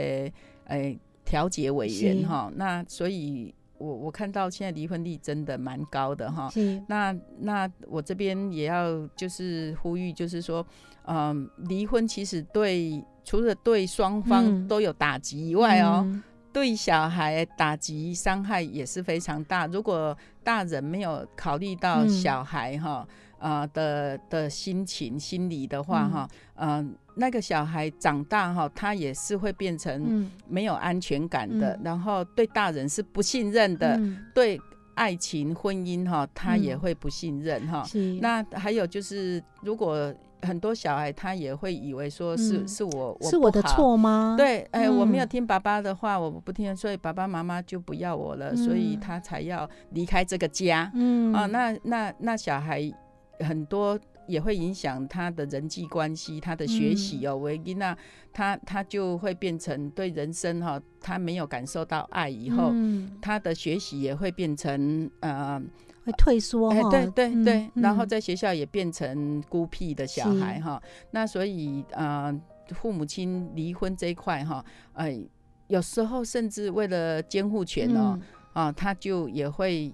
[0.66, 6.50] 诶调解委员哈，那所以我我看到现在离婚率真的蛮高的哈。
[6.88, 10.66] 那那我这边也要就是呼吁，就是说，
[11.06, 14.68] 嗯，离婚其实对除了对双方嗯。
[14.68, 16.22] 都有打击以外哦，嗯。
[16.52, 19.66] 对小孩打击伤害也是非常大。
[19.68, 22.08] 如果大人没有考虑到嗯。
[22.08, 23.06] 小孩哈
[23.38, 30.30] 呃的的心情、心理的话哈，呃，那个小孩长大哈，他也是会变成嗯。
[30.46, 31.80] 没有安全感的，嗯。
[31.84, 34.18] 然后对大人是不信任的，嗯。
[34.34, 34.60] 对
[34.94, 37.82] 爱情、婚姻哈，他也嗯会不信任哈。
[37.84, 38.12] 是。
[38.20, 44.34] 那还有就是，如果很多小孩他也会以为说是、嗯是我我是我的错吗？
[44.36, 50.90] 对，哎、我没有嗯听爸爸的话，我不听，所以爸爸妈妈就不要我了，所以嗯他才要离开这个家。
[50.94, 52.92] 嗯啊，那那那小孩
[53.40, 57.36] 很多也会影响他的人际关系，他的学习哦。
[57.36, 57.96] 维吉娜，
[58.32, 65.60] 他他就会变成对人生哈、他没有感受到爱以后，嗯他的学习也会变成呃，
[66.04, 68.08] 会退缩对对嗯对，然后嗯。
[68.08, 70.82] 在学校也变成孤僻的小孩哈。
[71.12, 72.32] 那所以呃，
[72.70, 75.20] 父母亲离婚这一块哈，哎、
[75.68, 78.22] 有时候甚至为了监护权哦，嗯。
[78.64, 79.92] 啊，他就也会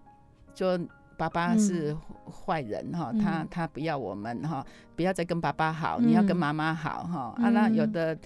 [0.55, 0.79] 说
[1.17, 1.97] 爸爸是
[2.31, 3.19] 坏人哈、嗯。
[3.21, 4.65] 他他不要我们哈，
[4.97, 6.39] 不要再跟爸爸好，你要跟嗯。
[6.39, 7.35] 妈妈好哈。
[7.37, 7.93] 啊，那有嗯。
[7.93, 8.19] 的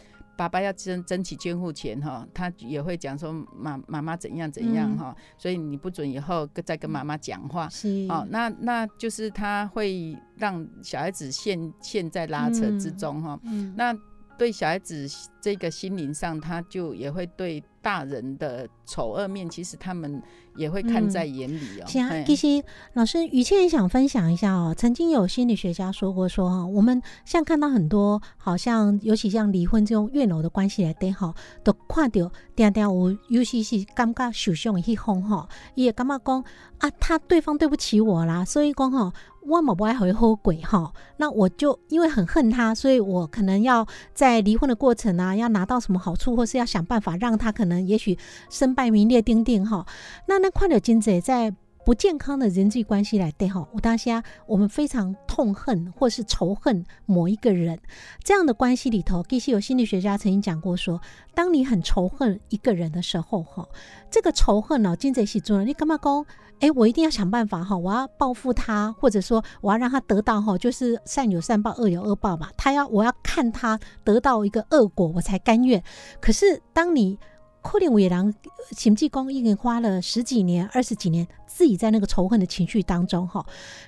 [0.43, 4.99] 爸爸要争争取监护权哈，他也会讲说妈妈妈怎样怎样嗯。
[4.99, 7.69] 哈，所以你不准以后跟再跟妈妈讲话。
[7.69, 8.09] 是。
[8.09, 12.99] 哦，那那就是他会让小孩子陷陷在拉扯之嗯。
[12.99, 13.97] 中哈、嗯那
[14.37, 15.07] 对小孩子
[15.41, 20.23] 这个心灵上，他就也会对大人的丑恶面，其实他们
[20.57, 21.87] 也会看在眼里哦。
[21.87, 22.65] 是啊，嘿其实
[22.95, 24.75] 老师于倩也想分享一下哦。
[24.75, 36.45] 曾经有心理学家说过说哈，我们像看到很多好像尤其像离婚这种怨偶的关系来对哈，都看到定定有，尤其是感觉受伤的迄方哈，伊也感觉讲
[36.79, 39.13] 啊，他对方对不起我啦，所以讲哈。
[39.45, 48.19] 我某不爱回后悔哈，那我就因为很恨他，所以我可能要在离婚的过程啊，要拿到什么好处，或是要想办法让他可能嗯也许
[48.51, 49.87] 身败名裂，丁丁哈。
[50.27, 51.55] 那那快乐金子在
[51.85, 57.77] 不健康的人际关系来对哈，我当下我们非常痛恨或是仇恨某一个人，
[58.23, 61.01] 这样的关系里头，其实有心理学家曾经讲过说，
[61.35, 63.69] 当你很仇恨一个人的时候哈，
[64.09, 66.25] 这个仇恨呢、金子是做了，你干嘛讲？
[66.61, 72.49] 哎，我一定要想办法哈，我要报复他，或者说我要让他得到哈，就是善有善报，恶有恶报嘛。
[72.57, 75.83] 他要我要看他得到一个恶果，我才甘愿。
[76.21, 77.19] 可是当你
[77.63, 78.35] 可能伟郎
[78.73, 83.47] 行济公已经花了十几年、二十几年，自己在那个仇恨的情绪当中哈。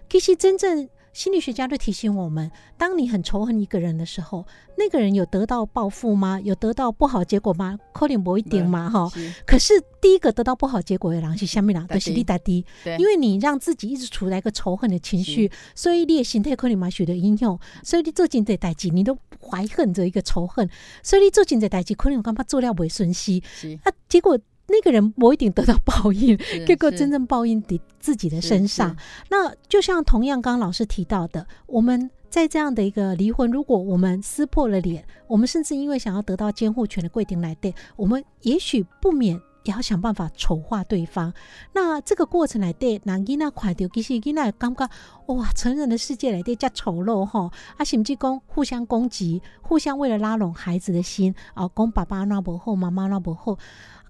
[0.08, 4.44] 其实真正心理学家就提醒我们，当你很仇恨一个人的时候，
[4.76, 6.40] 那个人有得到报复吗？
[6.40, 7.78] 有得到不好结果吗？
[7.92, 9.08] 可能不一定嘛哈。
[9.14, 9.32] 是。
[9.46, 20.68] 可是第一个得到不好结果的人是下面人，就是你大弟，对，因为你让自己一直处在一个仇恨的情绪，所以你的心态可能嘛受到影响，所以你做真侪代志，你都怀恨着一个仇恨，
[21.00, 23.40] 所以你做真侪代志，可能感觉做了袂顺心。
[23.54, 23.78] 是。
[23.84, 24.36] 啊，结果
[24.66, 28.96] 那个人不一定得到报应， 是结果真正报应在自己的身上。
[29.30, 39.40] 那就像同样刚刚老师提到的，我们在这样的一个离婚，如果我们撕破了脸，我们甚至因为想要得到监护权的规定来对，我们也许不免。
[39.64, 41.32] 也要想办法丑化对方，
[41.72, 44.86] 那这个过程来对，那囡仔看到，其实囡仔感觉
[45.28, 53.56] 哇，成人的世界来对加丑陋吼，啊，甚至讲互相攻击，互相为了拉拢孩子的心，啊，讲爸爸那不好，妈妈那不好，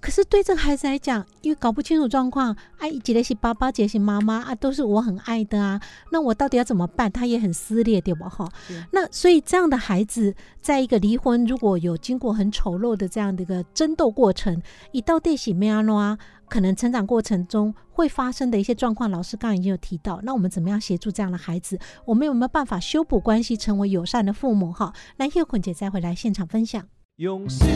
[0.05, 5.81] 可是对这个孩子来讲，因为搞不清楚状况，哎、一个是爸爸，一个是妈妈啊，都是我很爱的啊，
[6.13, 7.11] 那我到底要怎么办？
[7.11, 8.29] 他也很撕裂，对吧？
[8.29, 8.47] 哈，
[8.93, 14.61] 那所以这样的孩子，在一个离婚如果有经过很丑陋的这样的一个争斗过程，
[14.93, 16.19] 一到底是咩样啊？
[16.51, 20.21] 可能成长过程中会发生的一些状况，老师刚刚已经有提到。
[20.23, 21.79] 那我们怎么样协助这样的孩子？
[22.05, 24.71] 我们有没有办法修补关系，成为友善的父母？
[24.71, 26.87] 哈，那叶坤姐再回来现场分享。
[27.17, 27.67] 用心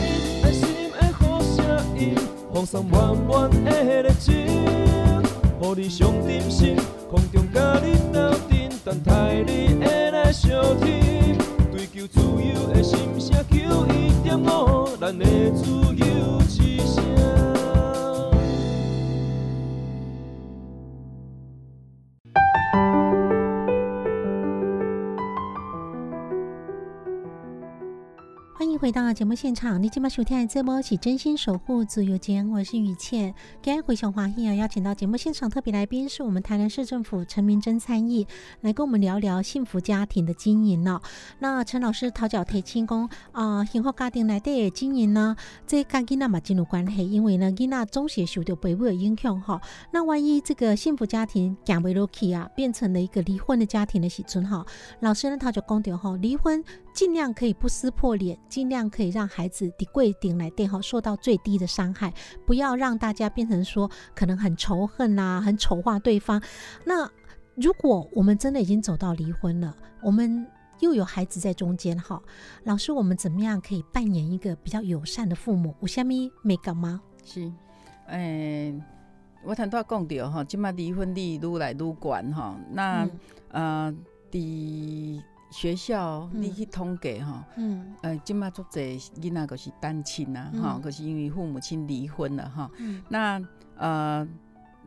[1.99, 2.15] 声音，
[2.53, 4.47] 放送满满的热情，
[5.59, 6.77] 互你上点心，
[7.11, 11.37] 空中甲你斗阵，等待你的来相听。
[11.71, 17.03] 追求自由的心声，求一点五，咱的自由之声。
[28.59, 33.33] 欢迎回到节目现场，你今晚收听的节目是真心守护自由间，我是雨倩。
[33.61, 38.27] 今天回想华裔啊，邀请到节目现场特别来宾是我们台南市政府陈明真参议，
[38.59, 41.01] 来跟我们聊聊幸福家庭的经营哦。
[41.39, 49.61] 那陈老师讨教提亲讲啊，幸福家庭内底的经营呢，这跟囡仔嘛真有关系，因为呢囡仔总是会受到父母的影响哈。
[49.93, 54.65] 那万一这个幸福家庭行不落去啊，变成了一个离婚的家庭的时阵哈，
[54.99, 56.61] 老师呢他就讲到哈，离婚
[56.93, 62.13] 尽量可以不撕破脸，尽量可以让孩子的跪顶来对哈受到最低的伤害，
[62.45, 66.41] 不要让大家变成说可能很仇恨啊，很丑化对方。
[66.83, 67.09] 那
[67.55, 70.45] 如果我们真的已经走到离婚了，我们
[70.79, 72.21] 又有孩子在中间哈，
[72.63, 75.75] 老师，我们怎么样可以扮演一个比较友善的父母？
[75.81, 77.01] 有虾米美感吗？
[77.23, 77.51] 是，
[78.07, 78.73] 诶、
[79.43, 82.55] 我头拄讲着吼，即摆离婚率愈来愈悬吼。
[82.71, 83.11] 那、嗯
[83.51, 83.95] 呃，
[84.31, 85.21] 伫
[85.51, 92.69] 学校嗯你去统计吼，嗯呃，即摆足侪囡仔就是单亲啊，吼、嗯就是因为父母亲离婚了吼。
[92.77, 93.41] 嗯那
[93.75, 94.27] 呃，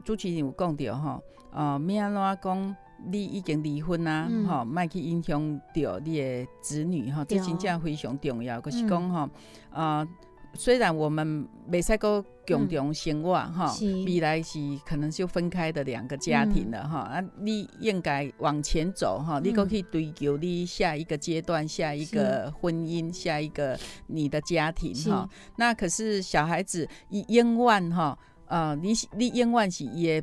[0.05, 2.77] 主持人有讲到吼，呃，要安怎讲？
[3.05, 8.61] 你已经离婚啊，嗯吼、莫去影响到你的子女吼，这真正非常重要。
[8.61, 9.29] 就是嗯讲吼，
[9.73, 10.09] 呃，
[10.55, 23.79] 虽然我们没使个共同生活哈，嗯未来是可能就分开的两个家庭了哈、啊，你应该往前走哈，你可嗯去追求你下一个阶段、下一个婚姻、下一个
[24.09, 25.11] 你的家庭是。
[25.11, 25.29] 哈。
[25.57, 30.23] 那可是小孩子，一永远哈，呃，你是你永远是伊的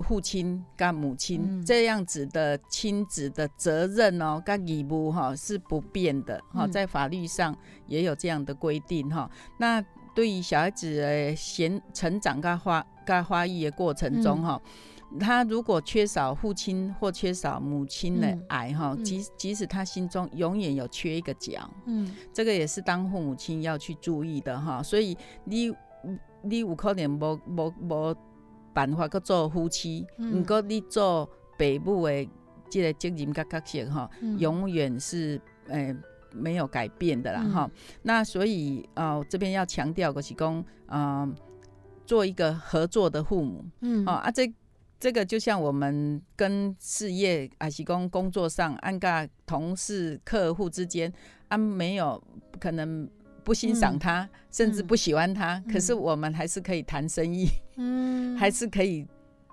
[0.00, 9.30] 父亲跟母亲、嗯这样子的亲子的责任哦，跟义务哈是不变的哈，嗯在法律上也有这样的规定哈。
[9.58, 9.84] 那
[10.14, 14.62] 对于小孩子的贤成长跟发跟发育的过程中嗯哈。
[15.20, 24.82] 他如果缺少父亲或缺少母亲的嗯爱哈，嗯即即使他心中永远有缺一个角，嗯这个也是当父母亲要去注意的哈。
[24.82, 25.72] 所以你
[26.42, 28.16] 你有可能无无无
[28.74, 30.40] 办法去做夫妻，嗯。
[30.40, 31.24] 毋过、你做
[31.56, 32.28] 爸母的
[32.68, 34.38] 这个责任甲角色哈，嗯。
[34.38, 35.96] 永远是诶、
[36.32, 37.50] 没有改变的啦嗯。
[37.52, 37.70] 哈、
[38.02, 41.34] 那所以呃这边要强调的是讲，呃，
[42.04, 43.64] 做一个合作的父母。
[43.80, 44.04] 嗯。
[44.06, 44.52] 哦啊，这
[45.00, 51.12] 这个就像我们跟事业啊是讲工作上，按个同事、客户之间，
[51.48, 52.22] 啊，没有
[52.58, 53.08] 可能
[53.44, 53.98] 不欣赏嗯。
[53.98, 58.36] 他，甚至嗯不喜欢他，可是嗯我们还是可以谈生意，嗯。
[58.36, 59.06] 还是可以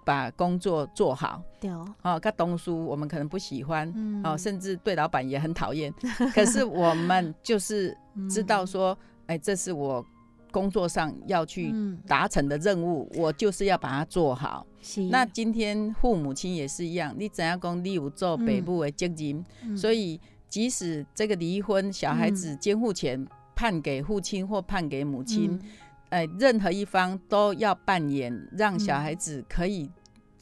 [0.03, 1.43] 把工作做好。
[1.59, 1.87] 对哦。
[2.01, 4.21] 哦，跟东叔我们可能不喜欢，嗯。
[4.23, 5.93] 哦，甚至对老板也很讨厌，
[6.33, 7.95] 可是我们就是
[8.29, 10.03] 知道说，哎、这是我
[10.51, 11.97] 工作上要去嗯。
[12.07, 14.65] 达成的任务，我就是要把它做好。
[14.81, 15.01] 是。
[15.03, 19.77] 那今天父母亲也是一样，你怎样讲，你有做北部的责任，嗯。
[19.77, 20.19] 所以
[20.49, 23.25] 即使这个离婚，小孩子监护权
[23.61, 25.61] 判给父亲或判给母亲，嗯。
[26.09, 29.87] 呃，任何一方都要扮演让小嗯孩子可以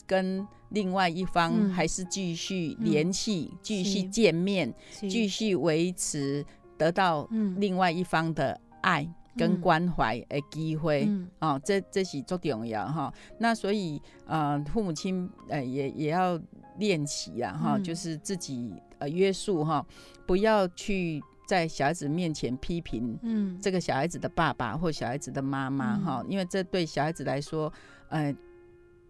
[0.08, 1.70] 跟另外一方嗯。
[1.70, 5.10] 还是继续嗯联系、继续见面、是。
[5.10, 6.46] 继续维持
[6.78, 7.58] 得到嗯。
[7.60, 9.06] 另外一方的爱
[9.36, 9.62] 跟嗯。
[9.62, 11.04] 关怀的机会。
[11.06, 11.28] 嗯。
[11.40, 13.14] 哦，这这是最重要哈。
[13.38, 16.40] 那所以呃，父母亲呃也也要
[16.78, 17.84] 练习啊哈，嗯。
[17.84, 19.86] 就是自己呃约束哈，
[20.26, 23.58] 不要去在小孩子面前批评嗯。
[23.60, 26.06] 这个小孩子的爸爸或小孩子的妈妈嗯。
[26.06, 27.74] 哈，因为这对小孩子来说，
[28.10, 28.36] 呃，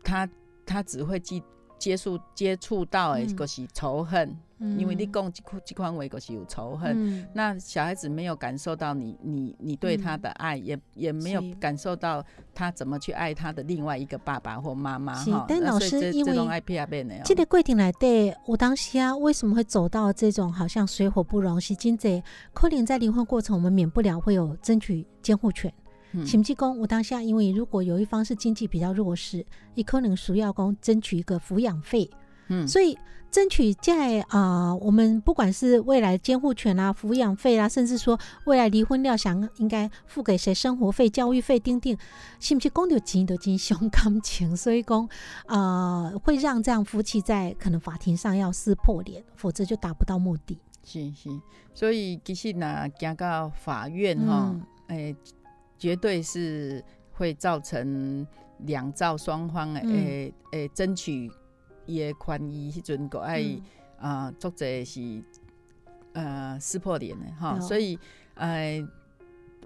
[0.01, 0.29] 他
[0.65, 1.43] 他只会接
[1.79, 4.37] 接触接触到的嗯就是仇恨，
[4.77, 6.93] 因为你嗯讲这款这款话就是有仇恨。
[6.95, 12.23] 嗯那小孩子没有感受到你你你对他的爱，也也没有感受到
[12.53, 15.45] 他怎么去爱他的另外一个爸爸或妈妈是哈。
[15.47, 21.59] 但老师因为这这种爱骗变的哦，这个过程内底，我当时啊，为什么会走到这种好像水火不容？
[21.59, 22.21] 是真济
[22.53, 25.73] 可能在离婚过程，我们免不了会有争取监护权。
[26.13, 26.25] 嗯。
[26.25, 29.45] 甚至讲，我当下因为如果有一方是经济比较弱势，
[29.75, 32.09] 也可能需要讲争取一个抚养费，
[32.47, 32.67] 嗯。
[32.67, 32.97] 所以
[33.31, 41.95] 争取在啊、呃我们不管是未来监护权啊、抚养费啊，甚至说未来离婚了想应该付给谁生活费、教育费等等，
[42.39, 44.57] 是不是讲到钱都真伤感情？
[44.57, 45.07] 所以讲
[45.45, 50.57] 呃，会让这样夫妻在可能法庭上要撕破脸，否则就达不到目的。
[50.83, 51.29] 是是，
[51.75, 54.63] 所以其实呢，行到法院哈，嗯。
[54.87, 55.15] 诶、
[55.79, 58.27] 绝对是会造成
[58.59, 59.93] 两造双方诶嗯。
[59.95, 61.31] 诶诶争取
[61.85, 63.61] 伊的权益迄阵，个爱嗯。
[63.99, 65.21] 啊，作者是
[66.13, 67.99] 呃撕破脸的哈，所以
[68.35, 68.81] 呃，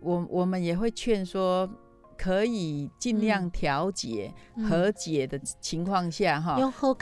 [0.01, 1.69] 我我们也会劝说，
[2.17, 3.51] 可以尽量嗯。
[3.51, 4.65] 调解、嗯。
[4.65, 6.57] 和解的情况下哈。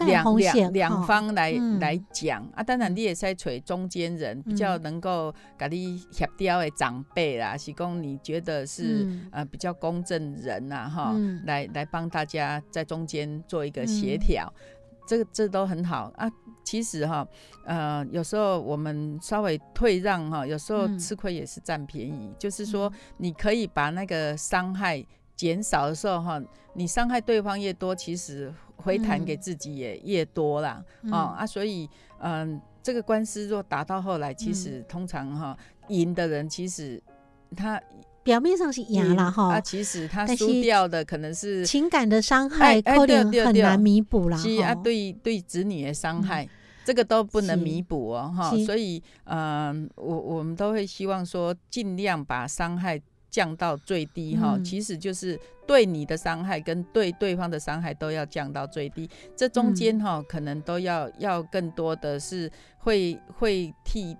[0.06, 1.80] 两两两方来、嗯。
[1.80, 9.28] 来讲啊，当然你也在找中间人，比较嗯能够给你协调的长辈啦，是讲你觉得是、嗯。
[9.32, 11.42] 呃比较公正人呐、哈、嗯。
[11.46, 14.20] 来来帮大家在中间做一个协嗯。
[14.20, 14.54] 调，
[15.06, 16.32] 这个这都很好啊。
[16.64, 17.28] 其实哈，
[17.66, 21.00] 呃，有时候我们稍微退让哈，有时候嗯。
[21.00, 22.94] 吃亏也是占便宜，就是说嗯。
[23.18, 25.04] 你可以把那个伤害
[25.36, 26.42] 减少的时候哈，
[26.74, 29.26] 你伤害对方越多，其实回弹嗯。
[29.26, 30.84] 给自己也越多啦。
[31.02, 31.12] 嗯。
[31.12, 31.90] 哦啊，所以
[32.20, 37.02] 嗯、这个官司若打到后来，其实通常哈赢的人其实
[37.58, 37.82] 他
[38.24, 44.38] 表面上是赢了啊，哈，其实他输掉的可能是情感的伤哎害哎可能对对对很难弥补啦。
[44.38, 46.48] 是啊，对对子女的伤害。
[46.84, 53.00] 这个都不能弥补哦，哈，所以，嗯、我我们都会希望说，尽量把伤害
[53.30, 64.18] 降到最低哈、嗯其实就是对你的伤害跟对对方的伤害都要降到最低，这中间嗯哈、可能都要要更多的是会会替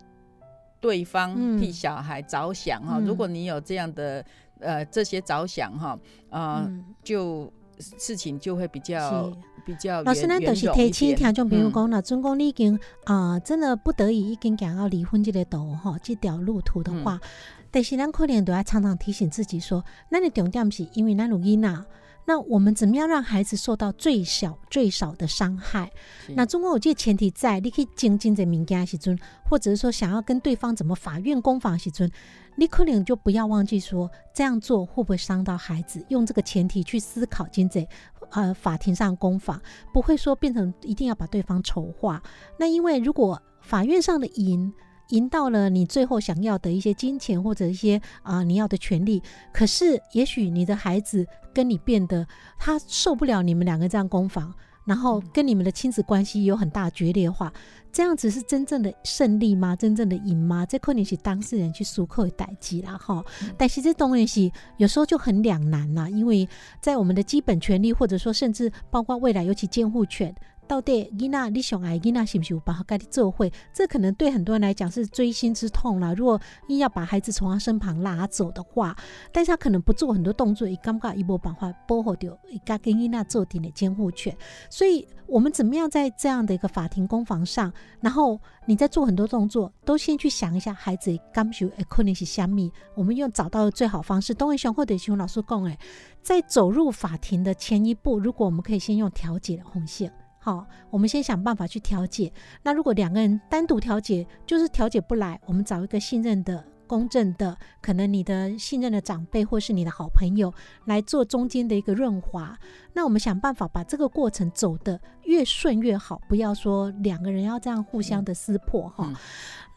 [0.82, 1.58] 对方、嗯。
[1.58, 3.06] 替小孩着想哈、嗯。
[3.06, 4.26] 如果你有这样的
[4.60, 5.98] 呃这些着想哈，
[6.30, 6.84] 呃，嗯。
[7.02, 9.32] 就事情就会比较
[9.66, 11.18] 比较老师，圆咱就是提醒点。
[11.18, 11.72] 听众朋友嗯。
[11.72, 17.30] 讲啦，准讲你已经啊、真的不得已已经行到离婚这个道吼，这条路途的话，嗯。
[17.72, 21.86] 但是咱可能都要常常提醒自己说，咱的重点是因为咱有囡仔，
[22.26, 25.92] 那我们怎么样让孩子受到最小最少的伤害？
[26.36, 32.10] 那中国有这个前提在，你可以精进在民间时阵，或者是说想要跟对方怎么法院攻防时阵，
[32.56, 37.88] 你可能就不要忘记说这样做会不会伤到孩子，用这个前提去思考经济。
[38.32, 39.62] 呃，法庭上攻防
[39.92, 42.24] 不会说变成一定要把对方丑化。
[42.58, 44.72] 那因为如果法院上的赢
[45.12, 49.22] 赢到了你最后想要的一些金钱或者一些啊、你要的权利，
[49.54, 54.54] 可是也许你的孩子跟你变得他受不了你们两个这样攻防，
[54.86, 57.52] 然后跟你们的亲子关系有很大决裂化，
[57.92, 59.76] 这样子是真正的胜利吗？
[59.76, 60.66] 真正的赢吗？
[60.66, 63.24] 这可能是当事人去诉扣的代际啦哈。
[63.58, 66.48] 但是这东西有时候就很两难啦，因为
[66.82, 70.34] 在我们的基本权利，或者说甚至包括未来尤其监护权。
[70.72, 73.52] 到底囡仔你想爱囡仔是不是有办法跟你做会？
[73.74, 76.14] 这可能对很多人来讲是锥心之痛啦。
[76.14, 78.96] 如果硬要把孩子从他身旁拉走的话，
[79.34, 84.34] 但是他可能不做很多动作，伊感觉伊无办法保护掉伊家跟囡仔做定的监护权。
[84.70, 94.34] 所以，我们怎么样在这样的一个法庭攻防上，然后你在做很多动作，都先去想一下孩子感受诶可能是虾米，我们用找到的最好方式。
[94.34, 95.78] 东文雄或者熊老师讲诶，
[96.24, 100.10] 在走入法庭的前一步，如果我们可以先用调解的红线。
[100.44, 102.34] 好，我们先想办法去调解。
[102.64, 110.52] 那如果两个人单独调解，就是调解不来，我们找一个信任的、公正的，可能你的信任的长辈或是你的好朋友
[110.86, 112.58] 来做中间的一个润滑。
[112.94, 119.06] 那我们想办法把这个过程走得越顺越好，不要说两个人要这样互相的撕破哈。
[119.08, 119.16] 嗯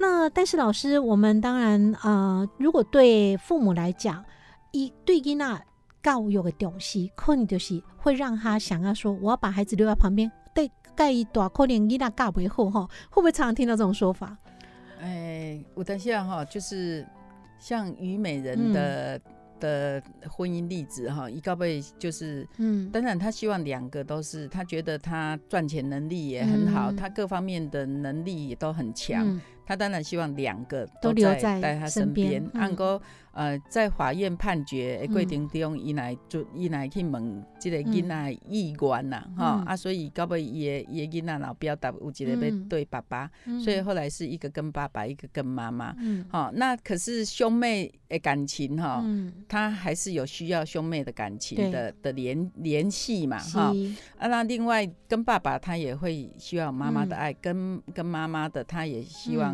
[0.01, 4.25] 那但是老师，我们当然呃，如果对父母来讲，
[4.73, 5.67] 一对囡仔
[6.03, 10.31] 教育的东西，可能就是会让他想要说，我要把孩子留在旁边。
[10.95, 14.37] 对，盖一大可能囡仔教不好哈，会不会常常听到这种说法？
[15.01, 17.07] 哎，我等下哈，就是
[17.59, 19.21] 像虞美嗯人的、
[19.61, 22.47] 的婚姻例子哈，一告被就是。
[22.59, 29.27] 嗯当然，他希望两个都是，他觉得他赚钱能力也很好，嗯他各方面的能力也都很强。
[29.27, 33.01] 嗯他当然希望两个都留在在在他身身边按过
[33.33, 42.69] 呃，在法院判决的嗯过程中，伊来就伊来去问这个囡仔的意愿呐，哈、嗯啊，所以到尾伊的伊的囡仔老表达有一个要嗯。
[42.69, 43.61] 对爸爸，嗯。
[43.61, 45.93] 所以后来是一个跟爸爸，一个跟妈妈。
[45.99, 46.25] 嗯。
[46.29, 53.59] 好、那可是兄妹的感情哈，嗯，他还是有需要兄妹的感情的的联联系嘛，是。
[53.59, 53.75] 哈。
[54.17, 59.54] 啊，那另外跟爸爸他也会需要妈妈的爱，跟跟妈妈的他也希望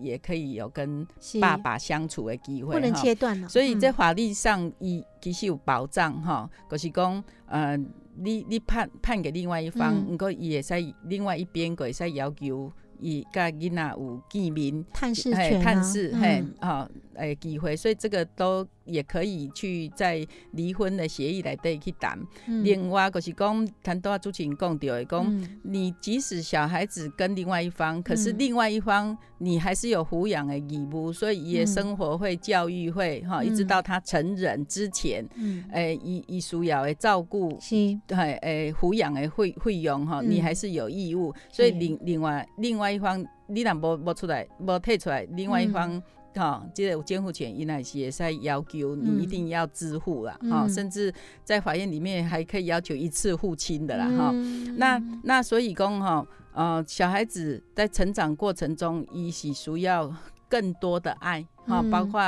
[0.00, 1.06] 也可以有跟
[1.40, 3.80] 爸爸相处的机会，不能哈切断了，所以嗯。
[3.80, 7.76] 在法律上，伊其实有保障哈，就是讲，呃，
[8.16, 10.14] 你你判判给另外一方，嗯。
[10.14, 12.70] 毋过伊会使另外一边个会使要求
[13.00, 14.84] 伊甲囡仔有见面。
[14.92, 22.18] 探视嘿权啊，探视，嘿嗯，啊，诶，机会，所以这个都也可以去在离婚的协议内底去谈。
[22.46, 37.56] 嗯另外，就是讲，谈到主持人讲到的，讲嗯你即使小孩子跟另外一方，可是嗯另外一方你还是有抚养的义务，所以也嗯生活会、教育会哈，一直嗯到他成人之前，嗯，诶，伊伊需要的照顾。
[37.60, 37.74] 是
[38.06, 41.34] 对，诶，抚养的费费用哈，你嗯还是有义务。
[41.52, 46.02] 所以另另外另外一方，你若无无出来，无退出来，另外一方。
[46.34, 50.68] 哈、这个有监护权，伊乃是也是要求你一嗯定要支付啦，哈、嗯。
[50.68, 51.12] 甚至
[51.44, 54.76] 在法院里面还可以要求一次付清的啦，哈、嗯。
[54.78, 60.14] 那那所以讲哈，呃，小孩子在成长过程中，伊是需要
[60.48, 61.90] 更多的爱哈、嗯。
[61.90, 62.20] 包括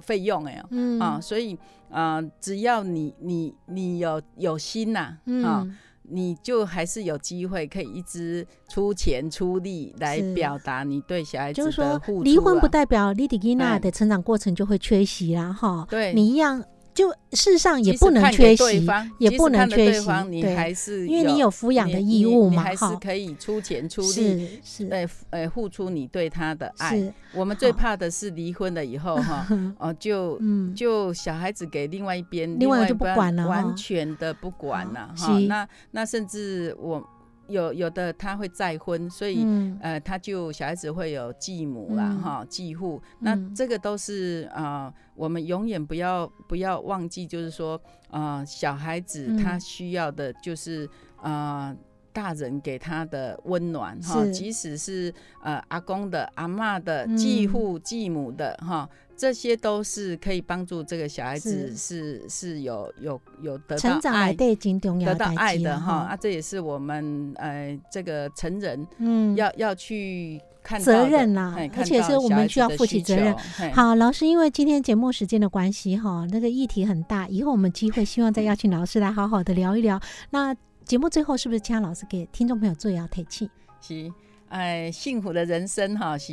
[0.00, 1.00] 费用哎哦嗯。
[1.00, 1.58] 啊，所以
[1.90, 5.76] 呃，只要你你你有有心呐、啊，嗯
[6.10, 12.22] 你就还是有机会可以一直出钱出力来表达你对小孩子就是说的付出、啊。
[12.24, 15.86] 离婚不代表莉迪吉娜哎的成长过程就会缺席啦，哈。
[15.88, 16.62] 对你一样，
[16.94, 18.86] 就事实上也不能缺席，
[19.18, 22.98] 也不能缺席你还是因为你有抚养的义务嘛，你还是哈。
[23.00, 27.12] 可以出钱出力，是是呃呃，付出你对他的爱。
[27.32, 29.46] 我们最怕的是离婚了以后哈，
[29.78, 35.14] 哦，就嗯，就小孩子给另外一边，另外一不管了完全的不管了。
[35.16, 37.02] 哈那那甚至我
[37.48, 39.42] 有有的他会再婚，所以。
[39.44, 47.80] 嗯呃，他就小孩子会有继母啦，嗯哈、继父，那嗯这个都是呃，我们永远不要不要忘记，就是说，
[48.10, 50.88] 呃，小孩子嗯他需要的就是、
[51.22, 51.76] 呃。
[52.10, 58.88] 大人给他的温暖哈，即使是呃阿公的、阿嬷的、嗯继父、继母的哈，
[59.18, 73.34] 这些都是可以帮助这个小孩子是是有有有得到成长对真重要得到爱的哈啊，，这也是我们呃这个成人嗯，要要去看责任啦嘿，而且是我们需要负起责任。。
[73.74, 80.00] 好，老师，因为今天节目时间的关系哈，那个议题很大，以后我们机会希望再邀请老师来好好的聊一聊。
[80.30, 80.54] 那
[80.84, 83.50] 节目最后是不是请老师给听众朋友做一下提气？
[83.80, 84.12] 是，
[84.48, 86.32] 哎，幸福的人生哈，是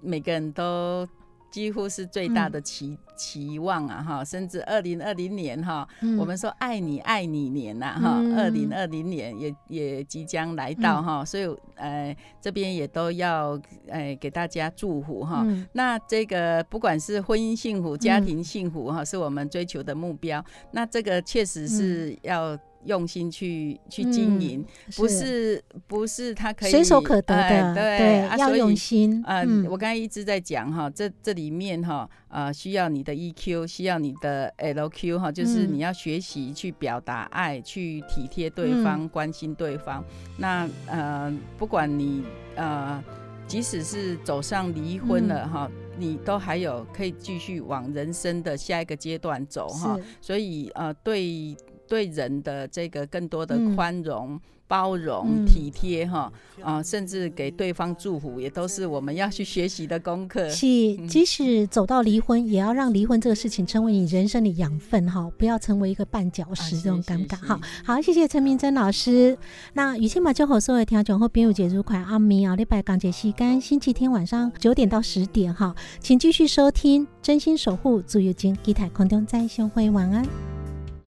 [0.00, 1.06] 每个人都
[1.52, 6.16] 几乎是最大的期、期望啊哈，甚至二零二零年哈，嗯。
[6.18, 8.36] 我们说爱你爱你年呐、哈，嗯。
[8.36, 11.44] 二零二零年也也即将来到哈，所以
[11.76, 15.42] 呃这边也都要呃给大家祝福哈。
[15.44, 15.68] 嗯。
[15.72, 20.42] 那这个不管是婚姻幸福、家庭幸福哈，是我们追求的目标。
[20.70, 24.64] 那这个确实是要用心去、去经营，
[24.96, 29.22] 不是不是他可以随手可得的，哎对啊要用心。
[29.26, 40.04] 呃，嗯我刚才一直在讲哈，这这里面哈，呃，需要你的 EQ，需要你的 LQ 哈，就是嗯你要学习去表达爱，去体贴对方，关心对方。
[40.38, 42.24] 那呃，不管你
[42.56, 43.02] 呃，
[43.46, 49.98] 即使是走上离婚了哈，你都还有可以继续往人生的下一个阶段走哈。
[50.20, 51.54] 所以呃，对
[51.92, 56.32] 对人的这个更多的嗯宽容、包容、嗯体贴哈
[56.62, 60.48] 啊、甚至给对方祝福，也都是我们要去学习的功课。
[60.48, 60.66] 是，
[61.06, 67.60] 即使走到离婚，也要让离婚这个事情成为你人生的养分哈，不要成为一个绊脚石啊这种尴尬哈。
[67.84, 69.36] 好，谢谢陈明真老师。
[69.74, 80.24] 那雨欣马就好所有听众和朋友节如快阿明啊，礼拜港节时间星期天晚上九点到十点哈，请继续收听真心守护自由金吉台空中再相会，晚安。